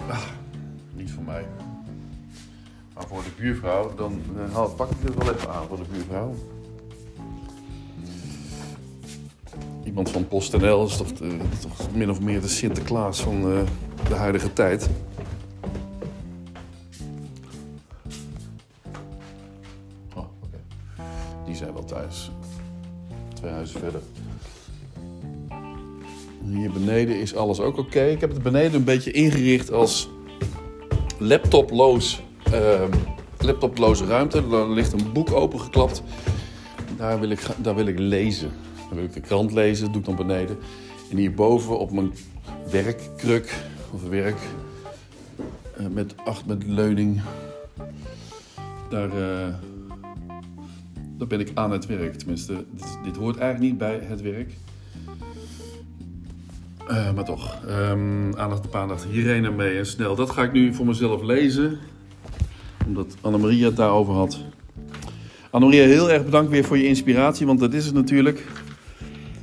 Ah, 0.09 0.23
niet 0.93 1.11
voor 1.11 1.23
mij. 1.23 1.45
Maar 2.93 3.07
voor 3.07 3.23
de 3.23 3.31
buurvrouw, 3.37 3.95
dan 3.95 4.21
uh, 4.37 4.75
pak 4.75 4.89
ik 4.89 4.97
het 5.01 5.15
wel 5.15 5.33
even 5.33 5.53
aan 5.53 5.67
voor 5.67 5.77
de 5.77 5.89
buurvrouw. 5.91 6.35
Iemand 9.91 10.09
van 10.09 10.27
PostNL 10.27 10.85
is 10.85 10.97
toch, 10.97 11.07
uh, 11.21 11.29
toch 11.61 11.95
min 11.95 12.09
of 12.09 12.21
meer 12.21 12.41
de 12.41 12.47
Sinterklaas 12.47 13.21
van 13.21 13.51
uh, 13.51 13.59
de 14.07 14.15
huidige 14.15 14.53
tijd. 14.53 14.89
Oh, 20.15 20.17
oké. 20.17 20.59
Die 21.45 21.55
zijn 21.55 21.73
wel 21.73 21.83
thuis. 21.83 22.31
Twee 23.33 23.51
huizen 23.51 23.79
verder. 23.79 24.01
Hier 26.45 26.71
beneden 26.71 27.19
is 27.19 27.35
alles 27.35 27.59
ook 27.59 27.77
oké. 27.77 28.03
Ik 28.03 28.21
heb 28.21 28.29
het 28.29 28.43
beneden 28.43 28.73
een 28.73 28.83
beetje 28.83 29.11
ingericht 29.11 29.71
als 29.71 30.09
laptoploos, 31.17 32.23
uh, 32.53 32.81
laptoploze 33.39 34.05
ruimte. 34.05 34.37
Er 34.51 34.69
ligt 34.69 34.93
een 34.93 35.11
boek 35.13 35.31
opengeklapt. 35.31 36.03
Daar 36.97 37.19
wil 37.19 37.29
ik, 37.29 37.45
daar 37.57 37.75
wil 37.75 37.85
ik 37.85 37.99
lezen. 37.99 38.51
Dan 38.91 38.99
wil 38.99 39.09
ik 39.09 39.15
de 39.15 39.21
krant 39.21 39.51
lezen, 39.51 39.83
dat 39.83 39.93
doe 39.93 40.01
ik 40.01 40.07
dan 40.17 40.27
beneden. 40.27 40.57
En 41.11 41.17
hierboven 41.17 41.79
op 41.79 41.91
mijn 41.91 42.11
werkkruk, 42.71 43.63
of 43.91 44.09
werk, 44.09 44.37
uh, 45.79 45.87
met 45.87 46.15
acht 46.25 46.45
met 46.45 46.63
leuning, 46.67 47.21
daar, 48.89 49.07
uh, 49.07 49.55
daar 51.17 51.27
ben 51.27 51.39
ik 51.39 51.51
aan 51.53 51.71
het 51.71 51.85
werk. 51.85 52.15
Tenminste, 52.15 52.53
dit, 52.71 52.97
dit 53.03 53.15
hoort 53.15 53.37
eigenlijk 53.37 53.71
niet 53.71 53.79
bij 53.79 53.99
het 54.03 54.21
werk. 54.21 54.53
Uh, 56.89 57.13
maar 57.13 57.25
toch, 57.25 57.59
um, 57.69 58.35
aandacht 58.35 58.65
op 58.65 58.75
aandacht, 58.75 59.05
hierheen 59.05 59.55
mee 59.55 59.77
en 59.77 59.85
snel. 59.85 60.15
Dat 60.15 60.29
ga 60.29 60.43
ik 60.43 60.51
nu 60.51 60.73
voor 60.73 60.85
mezelf 60.85 61.21
lezen, 61.21 61.77
omdat 62.87 63.15
Annemaria 63.21 63.65
het 63.65 63.75
daarover 63.75 64.13
had. 64.13 64.39
Annemaria, 65.49 65.85
heel 65.85 66.11
erg 66.11 66.25
bedankt 66.25 66.51
weer 66.51 66.63
voor 66.63 66.77
je 66.77 66.87
inspiratie, 66.87 67.45
want 67.45 67.59
dat 67.59 67.73
is 67.73 67.85
het 67.85 67.93
natuurlijk. 67.93 68.45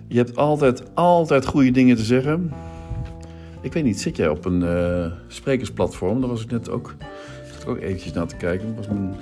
Je 0.08 0.16
hebt 0.16 0.36
altijd, 0.36 0.94
altijd 0.94 1.46
goede 1.46 1.70
dingen 1.70 1.96
te 1.96 2.02
zeggen. 2.02 2.52
Ik 3.60 3.72
weet 3.72 3.84
niet, 3.84 4.00
zit 4.00 4.16
jij 4.16 4.28
op 4.28 4.44
een 4.44 4.60
uh, 4.60 5.12
sprekersplatform? 5.26 6.20
Daar 6.20 6.30
was 6.30 6.42
ik 6.42 6.50
net 6.50 6.70
ook, 6.70 6.94
zat 7.52 7.66
ook 7.66 7.78
eventjes 7.78 8.12
naar 8.12 8.26
te 8.26 8.36
kijken. 8.36 8.68
Ik 8.68 8.76
was 8.76 8.86
mijn 8.86 9.14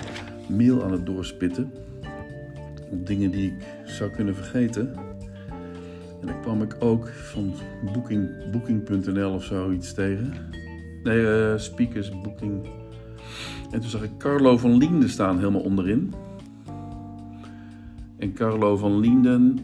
mail 0.49 0.85
aan 0.85 0.93
het 0.93 1.07
doorspitten. 1.07 1.73
Dingen 2.91 3.31
die 3.31 3.47
ik 3.47 3.67
zou 3.85 4.11
kunnen 4.11 4.35
vergeten. 4.35 4.95
En 6.21 6.27
dan 6.27 6.41
kwam 6.41 6.63
ik 6.63 6.77
ook 6.79 7.09
van 7.09 7.55
booking, 7.93 8.51
booking.nl 8.53 9.33
of 9.33 9.45
zo 9.45 9.71
iets 9.71 9.95
tegen. 9.95 10.33
Nee, 11.03 11.19
uh, 11.19 11.59
speakers, 11.59 12.11
booking. 12.23 12.69
En 13.71 13.81
toen 13.81 13.91
zag 13.91 14.03
ik 14.03 14.11
Carlo 14.19 14.57
van 14.57 14.77
Linden 14.77 15.09
staan 15.09 15.39
helemaal 15.39 15.61
onderin. 15.61 16.15
En 18.19 18.33
Carlo 18.33 18.77
van 18.77 18.99
Linden 19.01 19.59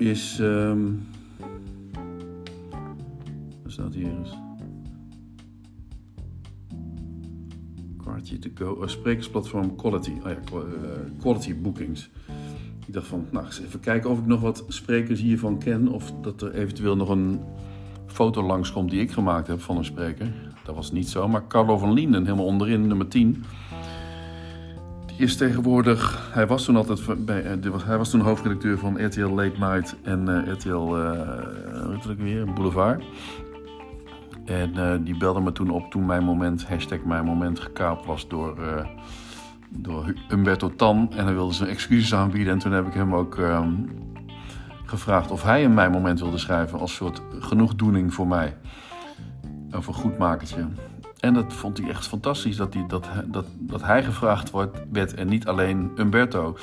is. 0.00 0.38
Um, 0.38 1.06
wat 3.62 3.72
staat 3.72 3.94
hier 3.94 4.06
eens? 4.06 4.38
Kwartje 7.96 8.38
to 8.38 8.50
go. 8.54 8.82
Uh, 8.82 8.88
sprekersplatform 8.88 9.76
Quality. 9.76 10.12
Oh 10.24 10.30
ja, 10.30 10.38
uh, 10.54 10.60
Quality 11.20 11.60
Bookings. 11.60 12.10
Ik 12.86 12.92
dacht 12.92 13.06
van, 13.06 13.26
nou, 13.30 13.46
even 13.46 13.80
kijken 13.80 14.10
of 14.10 14.18
ik 14.18 14.26
nog 14.26 14.40
wat 14.40 14.64
sprekers 14.68 15.20
hiervan 15.20 15.58
ken. 15.58 15.88
Of 15.88 16.12
dat 16.20 16.42
er 16.42 16.54
eventueel 16.54 16.96
nog 16.96 17.08
een 17.08 17.40
foto 18.06 18.42
langskomt 18.42 18.90
die 18.90 19.00
ik 19.00 19.10
gemaakt 19.10 19.46
heb 19.46 19.60
van 19.60 19.76
een 19.76 19.84
spreker. 19.84 20.32
Dat 20.64 20.74
was 20.74 20.92
niet 20.92 21.08
zo. 21.08 21.28
Maar 21.28 21.46
Carlo 21.46 21.78
van 21.78 21.92
Linden, 21.92 22.24
helemaal 22.24 22.44
onderin, 22.44 22.86
nummer 22.86 23.08
10. 23.08 23.44
Is 25.20 25.36
tegenwoordig... 25.36 26.30
Hij 26.32 26.46
was 26.46 26.64
toen 26.64 26.76
altijd 26.76 27.24
bij... 27.24 27.42
Eh, 27.44 27.84
hij 27.84 27.98
was 27.98 28.10
toen 28.10 28.20
hoofdredacteur 28.20 28.78
van 28.78 29.04
RTL 29.04 29.26
Late 29.26 29.58
Night 29.58 29.96
en 30.02 30.28
uh, 30.28 30.52
RTL... 30.52 30.96
Uh, 30.96 32.16
weer? 32.18 32.52
Boulevard. 32.52 33.04
En 34.44 34.70
uh, 34.76 34.94
die 35.00 35.16
belde 35.16 35.40
me 35.40 35.52
toen 35.52 35.70
op 35.70 35.90
toen 35.90 36.06
mijn 36.06 36.24
moment, 36.24 36.68
hashtag 36.68 37.02
mijn 37.04 37.24
moment, 37.24 37.60
gekaapt 37.60 38.06
was 38.06 38.28
door 38.28 38.58
door 39.68 40.14
Umberto 40.30 40.74
Tan. 40.76 41.12
En 41.16 41.24
hij 41.24 41.34
wilde 41.34 41.54
zijn 41.54 41.68
excuses 41.68 42.14
aanbieden. 42.14 42.52
En 42.52 42.58
toen 42.58 42.72
heb 42.72 42.86
ik 42.86 42.94
hem 42.94 43.14
ook 43.14 43.38
ehm, 43.38 43.72
gevraagd 44.84 45.30
of 45.30 45.42
hij 45.42 45.62
in 45.62 45.74
mijn 45.74 45.90
moment 45.90 46.20
wilde 46.20 46.38
schrijven 46.38 46.78
als 46.78 46.94
soort 46.94 47.22
genoegdoening 47.38 48.14
voor 48.14 48.26
mij. 48.26 48.56
Of 49.72 49.86
een 49.86 49.94
goedmakertje. 49.94 50.66
En 51.20 51.34
dat 51.34 51.52
vond 51.52 51.78
hij 51.78 51.88
echt 51.88 52.06
fantastisch 52.06 52.56
dat 52.56 52.74
hij, 52.74 52.84
dat, 52.86 53.08
dat, 53.26 53.46
dat 53.58 53.82
hij 53.82 54.04
gevraagd 54.04 54.50
wordt, 54.50 54.78
werd 54.92 55.14
en 55.14 55.28
niet 55.28 55.46
alleen 55.46 55.90
Umberto. 55.96 56.56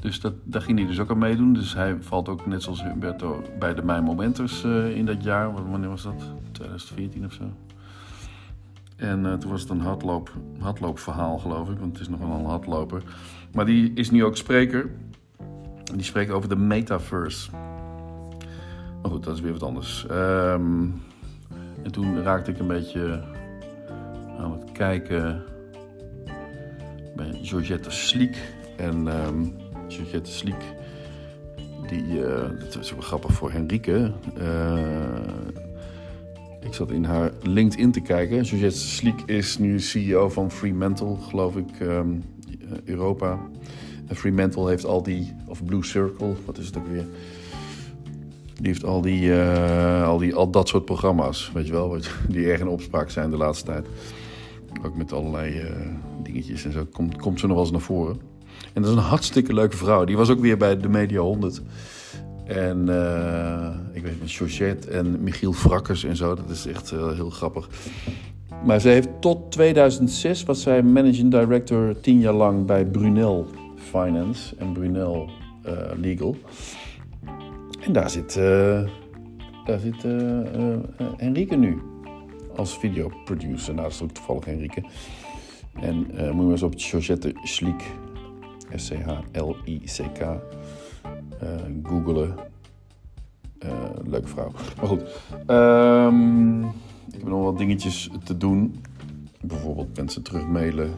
Dus 0.00 0.20
dat, 0.20 0.32
daar 0.44 0.62
ging 0.62 0.78
hij 0.78 0.86
dus 0.86 1.00
ook 1.00 1.10
aan 1.10 1.18
meedoen. 1.18 1.52
Dus 1.52 1.74
hij 1.74 1.96
valt 2.00 2.28
ook 2.28 2.46
net 2.46 2.62
zoals 2.62 2.84
Umberto 2.84 3.42
bij 3.58 3.74
de 3.74 3.82
Mijn 3.82 4.04
Momenters 4.04 4.64
uh, 4.64 4.96
in 4.96 5.06
dat 5.06 5.22
jaar. 5.22 5.70
Wanneer 5.70 5.88
was 5.88 6.02
dat? 6.02 6.22
2014 6.52 7.24
of 7.24 7.32
zo. 7.32 7.44
En 8.96 9.24
uh, 9.24 9.32
toen 9.34 9.50
was 9.50 9.60
het 9.60 9.70
een 9.70 9.80
hardloop, 9.80 10.32
hardloopverhaal, 10.58 11.38
geloof 11.38 11.70
ik, 11.70 11.78
want 11.78 11.92
het 11.92 12.00
is 12.00 12.08
nog 12.08 12.20
wel 12.20 12.38
een 12.38 12.44
hardloper. 12.44 13.02
Maar 13.52 13.64
die 13.64 13.92
is 13.92 14.10
nu 14.10 14.24
ook 14.24 14.36
spreker. 14.36 14.90
Die 15.94 16.02
spreekt 16.02 16.30
over 16.30 16.48
de 16.48 16.56
metaverse. 16.56 17.50
Maar 19.02 19.10
goed, 19.10 19.24
dat 19.24 19.34
is 19.34 19.40
weer 19.40 19.52
wat 19.52 19.62
anders. 19.62 20.06
Um, 20.10 21.02
en 21.82 21.92
toen 21.92 22.22
raakte 22.22 22.50
ik 22.50 22.58
een 22.58 22.66
beetje 22.66 23.22
aan 24.38 24.52
het 24.52 24.72
kijken 24.72 25.42
bij 27.16 27.38
Georgette 27.42 27.90
Sliek. 27.90 28.36
En 28.76 29.06
um, 29.06 29.54
Georgette 29.88 30.30
Sliek, 30.30 30.62
die, 31.88 32.04
uh, 32.04 32.40
dat 32.58 32.78
is 32.80 32.90
wel 32.90 33.00
grappig 33.00 33.32
voor 33.32 33.52
Henrike. 33.52 34.12
Uh, 34.38 34.78
ik 36.60 36.74
zat 36.74 36.90
in 36.90 37.04
haar 37.04 37.30
LinkedIn 37.42 37.92
te 37.92 38.00
kijken. 38.00 38.44
Georgette 38.44 38.78
Sliek 38.78 39.22
is 39.26 39.58
nu 39.58 39.80
CEO 39.80 40.28
van 40.28 40.50
Fremantle, 40.50 41.16
geloof 41.16 41.56
ik, 41.56 41.80
um, 41.80 42.22
Europa. 42.84 43.38
En 44.06 44.16
Fremantle 44.16 44.68
heeft 44.68 44.84
al 44.84 45.02
die, 45.02 45.34
of 45.46 45.64
Blue 45.64 45.84
Circle, 45.84 46.34
wat 46.44 46.58
is 46.58 46.66
het 46.66 46.76
ook 46.76 46.88
weer? 46.88 47.06
Die 48.54 48.66
heeft 48.66 48.84
al, 48.84 49.00
die, 49.00 49.22
uh, 49.22 50.06
al, 50.06 50.18
die, 50.18 50.34
al 50.34 50.50
dat 50.50 50.68
soort 50.68 50.84
programma's, 50.84 51.50
weet 51.54 51.66
je 51.66 51.72
wel, 51.72 51.98
die 52.28 52.50
erg 52.50 52.60
in 52.60 52.68
opspraak 52.68 53.10
zijn 53.10 53.30
de 53.30 53.36
laatste 53.36 53.64
tijd. 53.64 53.86
Ook 54.84 54.96
met 54.96 55.12
allerlei 55.12 55.60
uh, 55.60 55.70
dingetjes 56.22 56.64
en 56.64 56.72
zo. 56.72 56.86
Komt, 56.92 57.16
komt 57.16 57.40
ze 57.40 57.46
nog 57.46 57.54
wel 57.54 57.64
eens 57.64 57.72
naar 57.72 57.82
voren. 57.82 58.20
En 58.72 58.82
dat 58.82 58.90
is 58.90 58.96
een 58.96 59.02
hartstikke 59.02 59.54
leuke 59.54 59.76
vrouw. 59.76 60.04
Die 60.04 60.16
was 60.16 60.30
ook 60.30 60.40
weer 60.40 60.56
bij 60.56 60.76
de 60.76 60.88
Media 60.88 61.20
100. 61.20 61.62
En 62.44 62.86
uh, 62.88 63.68
ik 63.92 64.02
weet 64.02 64.20
met 64.20 64.30
Georgette 64.30 64.90
en 64.90 65.22
Michiel 65.22 65.52
Frakkers 65.52 66.04
en 66.04 66.16
zo. 66.16 66.34
Dat 66.34 66.50
is 66.50 66.66
echt 66.66 66.92
uh, 66.92 67.12
heel 67.12 67.30
grappig. 67.30 67.68
Maar 68.64 68.80
ze 68.80 68.88
heeft 68.88 69.08
tot 69.20 69.52
2006 69.52 70.42
was 70.42 70.62
zij 70.62 70.82
managing 70.82 71.30
director 71.30 72.00
tien 72.00 72.20
jaar 72.20 72.32
lang 72.34 72.66
bij 72.66 72.86
Brunel 72.86 73.46
Finance 73.76 74.56
en 74.56 74.72
Brunel 74.72 75.30
Legal. 76.00 76.36
En 77.80 77.92
daar 77.92 78.10
zit, 78.10 78.34
daar 79.64 79.78
zit 79.80 80.02
Henrike 81.16 81.56
nu 81.56 81.78
als 82.56 82.78
videoproducer. 82.78 83.74
Nou, 83.74 83.86
dat 83.86 83.96
is 83.96 84.02
ook 84.02 84.10
toevallig 84.10 84.44
Henrike. 84.44 84.84
En 85.80 85.96
moet 85.96 86.16
je 86.16 86.32
maar 86.32 86.50
eens 86.50 86.62
op 86.62 86.74
Georgette 86.76 87.34
Schliek, 87.42 87.82
S-C-H-L-I-C-K 88.74 90.20
uh, 91.42 91.48
googelen. 91.82 92.34
Uh, 93.64 93.72
leuke 94.04 94.28
vrouw. 94.28 94.50
Maar 94.76 94.86
goed. 94.86 95.02
Um, 95.46 96.64
ik 97.06 97.18
heb 97.18 97.28
nog 97.28 97.42
wat 97.42 97.58
dingetjes 97.58 98.10
te 98.24 98.36
doen. 98.36 98.84
Bijvoorbeeld 99.40 99.96
mensen 99.96 100.22
terug 100.22 100.46
mailen. 100.46 100.90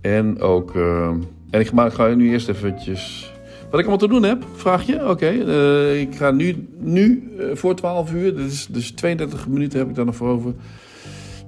En 0.00 0.40
ook... 0.40 0.74
Uh, 0.74 1.08
en 1.50 1.60
ik 1.60 1.70
ga, 1.74 2.14
nu 2.14 2.30
eerst 2.30 2.48
eventjes... 2.48 3.32
Wat 3.70 3.80
ik 3.80 3.86
allemaal 3.86 4.08
te 4.08 4.14
doen 4.14 4.22
heb, 4.22 4.44
vraag 4.54 4.86
je? 4.86 5.08
Oké, 5.08 5.30
uh, 5.30 6.00
ik 6.00 6.14
ga 6.14 6.30
nu, 6.30 6.68
nu 6.82 7.32
uh, 7.38 7.54
voor 7.54 7.74
12 7.74 8.12
uur, 8.12 8.36
dus, 8.36 8.66
dus 8.66 8.90
32 8.90 9.48
minuten 9.48 9.78
heb 9.78 9.88
ik 9.88 9.94
daar 9.94 10.04
nog 10.04 10.16
voor 10.16 10.28
over. 10.28 10.54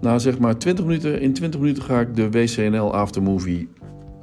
Nou, 0.01 0.20
zeg 0.20 0.38
maar 0.38 0.59
20 0.59 0.85
minuten, 0.85 1.20
in 1.20 1.33
20 1.33 1.61
minuten 1.61 1.83
ga 1.83 2.01
ik 2.01 2.16
de 2.16 2.31
WCNL 2.31 2.94
Aftermovie 2.94 3.68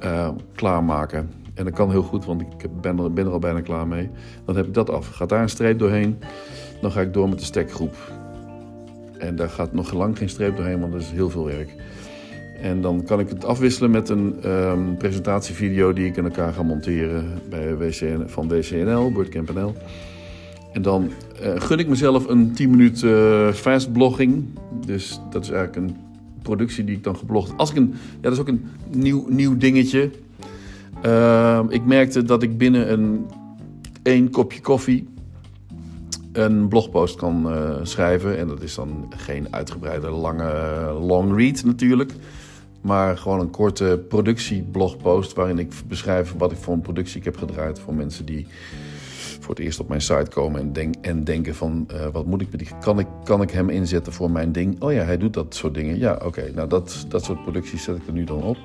uh, 0.04 0.28
klaarmaken. 0.54 1.30
En 1.54 1.64
dat 1.64 1.74
kan 1.74 1.90
heel 1.90 2.02
goed, 2.02 2.24
want 2.24 2.40
ik 2.40 2.80
ben 2.80 2.98
er, 3.16 3.30
al 3.30 3.38
bijna 3.38 3.60
klaar 3.60 3.86
mee. 3.86 4.10
Dan 4.44 4.56
heb 4.56 4.66
ik 4.66 4.74
dat 4.74 4.90
af. 4.90 5.08
Gaat 5.08 5.28
daar 5.28 5.42
een 5.42 5.48
streep 5.48 5.78
doorheen, 5.78 6.18
dan 6.80 6.92
ga 6.92 7.00
ik 7.00 7.12
door 7.12 7.28
met 7.28 7.38
de 7.38 7.44
stekgroep. 7.44 7.94
En 9.18 9.36
daar 9.36 9.48
gaat 9.48 9.72
nog 9.72 9.92
lang 9.92 10.18
geen 10.18 10.28
streep 10.28 10.56
doorheen, 10.56 10.80
want 10.80 10.92
dat 10.92 11.00
is 11.00 11.10
heel 11.10 11.30
veel 11.30 11.44
werk. 11.44 11.74
En 12.60 12.80
dan 12.80 13.04
kan 13.04 13.20
ik 13.20 13.28
het 13.28 13.44
afwisselen 13.44 13.90
met 13.90 14.08
een 14.08 14.50
um, 14.50 14.96
presentatievideo 14.96 15.92
die 15.92 16.06
ik 16.06 16.16
in 16.16 16.24
elkaar 16.24 16.52
ga 16.52 16.62
monteren 16.62 17.40
bij 17.48 17.76
WCN, 17.76 18.22
van 18.26 18.48
WCNL, 18.48 19.12
WordCamp.nl. 19.12 19.74
En 20.72 20.82
dan 20.82 21.10
uh, 21.42 21.60
gun 21.60 21.78
ik 21.78 21.88
mezelf 21.88 22.28
een 22.28 22.52
10 22.52 22.70
minuten 22.70 23.08
uh, 23.08 23.52
fast 23.52 23.92
blogging. 23.92 24.44
Dus 24.86 25.20
dat 25.30 25.44
is 25.44 25.50
eigenlijk 25.50 25.88
een 25.88 25.96
productie 26.42 26.84
die 26.84 26.96
ik 26.96 27.04
dan 27.04 27.16
geblogd. 27.16 27.52
Als 27.56 27.70
ik 27.70 27.76
een, 27.76 27.94
ja, 27.94 28.20
dat 28.20 28.32
is 28.32 28.38
ook 28.38 28.48
een 28.48 28.64
nieuw, 28.90 29.26
nieuw 29.28 29.56
dingetje. 29.56 30.10
Uh, 31.06 31.60
ik 31.68 31.84
merkte 31.84 32.22
dat 32.22 32.42
ik 32.42 32.58
binnen 32.58 32.92
een 32.92 33.26
één 34.02 34.30
kopje 34.30 34.60
koffie 34.60 35.08
een 36.32 36.68
blogpost 36.68 37.16
kan 37.16 37.46
uh, 37.46 37.74
schrijven. 37.82 38.38
En 38.38 38.48
dat 38.48 38.62
is 38.62 38.74
dan 38.74 39.12
geen 39.16 39.46
uitgebreide 39.50 40.10
lange 40.10 40.52
long 41.00 41.36
read 41.36 41.64
natuurlijk. 41.64 42.12
Maar 42.80 43.18
gewoon 43.18 43.40
een 43.40 43.50
korte 43.50 44.04
productieblogpost 44.08 45.32
waarin 45.32 45.58
ik 45.58 45.72
beschrijf 45.88 46.34
wat 46.38 46.52
ik 46.52 46.58
voor 46.58 46.74
een 46.74 46.80
productie 46.80 47.18
ik 47.18 47.24
heb 47.24 47.36
gedraaid 47.36 47.78
voor 47.78 47.94
mensen 47.94 48.24
die 48.24 48.46
het 49.56 49.66
eerst 49.66 49.80
op 49.80 49.88
mijn 49.88 50.00
site 50.00 50.30
komen 50.30 50.60
en, 50.60 50.72
denk, 50.72 50.94
en 51.00 51.24
denken 51.24 51.54
van 51.54 51.88
uh, 51.92 52.06
wat 52.12 52.26
moet 52.26 52.40
ik 52.40 52.50
met 52.50 52.60
die, 52.60 52.68
kan 52.80 52.98
ik, 52.98 53.06
kan 53.24 53.42
ik 53.42 53.50
hem 53.50 53.68
inzetten 53.68 54.12
voor 54.12 54.30
mijn 54.30 54.52
ding? 54.52 54.82
Oh 54.82 54.92
ja, 54.92 55.04
hij 55.04 55.18
doet 55.18 55.34
dat 55.34 55.54
soort 55.54 55.74
dingen. 55.74 55.98
Ja, 55.98 56.20
oké, 56.24 56.50
nou 56.54 56.68
dat, 56.68 57.06
dat 57.08 57.24
soort 57.24 57.42
producties 57.42 57.82
zet 57.82 57.96
ik 57.96 58.06
er 58.06 58.12
nu 58.12 58.24
dan 58.24 58.42
op. 58.42 58.56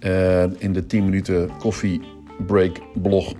Uh, 0.00 0.42
in 0.42 0.72
de 0.72 0.86
10 0.86 1.04
minuten 1.04 1.56
koffie 1.58 2.00
break 2.46 2.80
blog. 3.02 3.32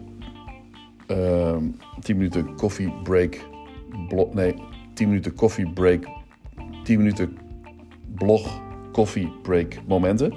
Uh, 1.07 1.49
ehm, 1.49 1.65
10 2.01 2.17
minuten 2.17 2.55
koffie 2.55 2.93
break 3.03 3.39
blog. 4.09 4.35
Nee, 4.35 4.55
10 4.95 5.09
minuten 5.09 5.35
koffie 5.35 5.73
break. 5.73 6.05
10 6.85 6.99
minuten 6.99 7.39
blog 8.15 8.61
koffie 8.93 9.33
break 9.43 9.75
momenten. 9.87 10.35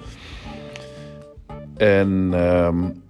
En 1.78 2.10
um, 2.34 3.04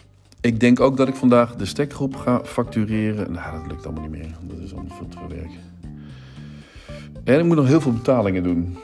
ik 0.48 0.60
denk 0.60 0.80
ook 0.80 0.98
dat 0.98 1.08
ik 1.08 1.16
vandaag 1.16 1.56
de 1.56 1.66
stekgroep 1.66 2.16
ga 2.16 2.42
factureren. 2.44 3.32
Nou, 3.32 3.58
dat 3.58 3.72
lukt 3.72 3.86
allemaal 3.86 4.10
niet 4.10 4.20
meer. 4.20 4.36
Dat 4.42 4.60
is 4.60 4.74
allemaal 4.74 4.96
veel 4.96 5.08
te 5.08 5.18
veel 5.18 5.38
werk. 5.38 5.52
En 7.24 7.40
ik 7.40 7.46
moet 7.46 7.56
nog 7.56 7.68
heel 7.68 7.82
veel 7.82 7.94
betalingen 7.94 8.44
doen. 8.44 8.78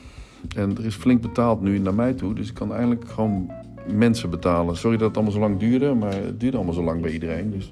En 0.55 0.77
er 0.77 0.85
is 0.85 0.95
flink 0.95 1.21
betaald 1.21 1.61
nu 1.61 1.79
naar 1.79 1.93
mij 1.93 2.13
toe. 2.13 2.33
Dus 2.33 2.49
ik 2.49 2.53
kan 2.53 2.71
eigenlijk 2.71 3.09
gewoon 3.09 3.51
mensen 3.91 4.29
betalen. 4.29 4.77
Sorry 4.77 4.97
dat 4.97 5.07
het 5.07 5.15
allemaal 5.15 5.33
zo 5.33 5.39
lang 5.39 5.59
duurde, 5.59 5.93
maar 5.93 6.13
het 6.13 6.39
duurde 6.39 6.57
allemaal 6.57 6.75
zo 6.75 6.83
lang 6.83 7.01
bij 7.01 7.11
iedereen. 7.11 7.51
Dus. 7.51 7.71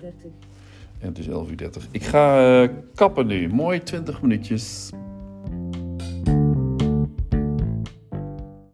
En 1.00 1.08
het 1.08 1.18
is 1.18 1.28
11.30 1.28 1.32
uur. 1.32 1.70
Ik 1.92 2.04
ga 2.04 2.62
uh, 2.62 2.70
kappen 2.96 3.28
nu. 3.28 3.50
Mooi 3.50 3.84
20 3.84 4.22
minuutjes. 4.22 4.90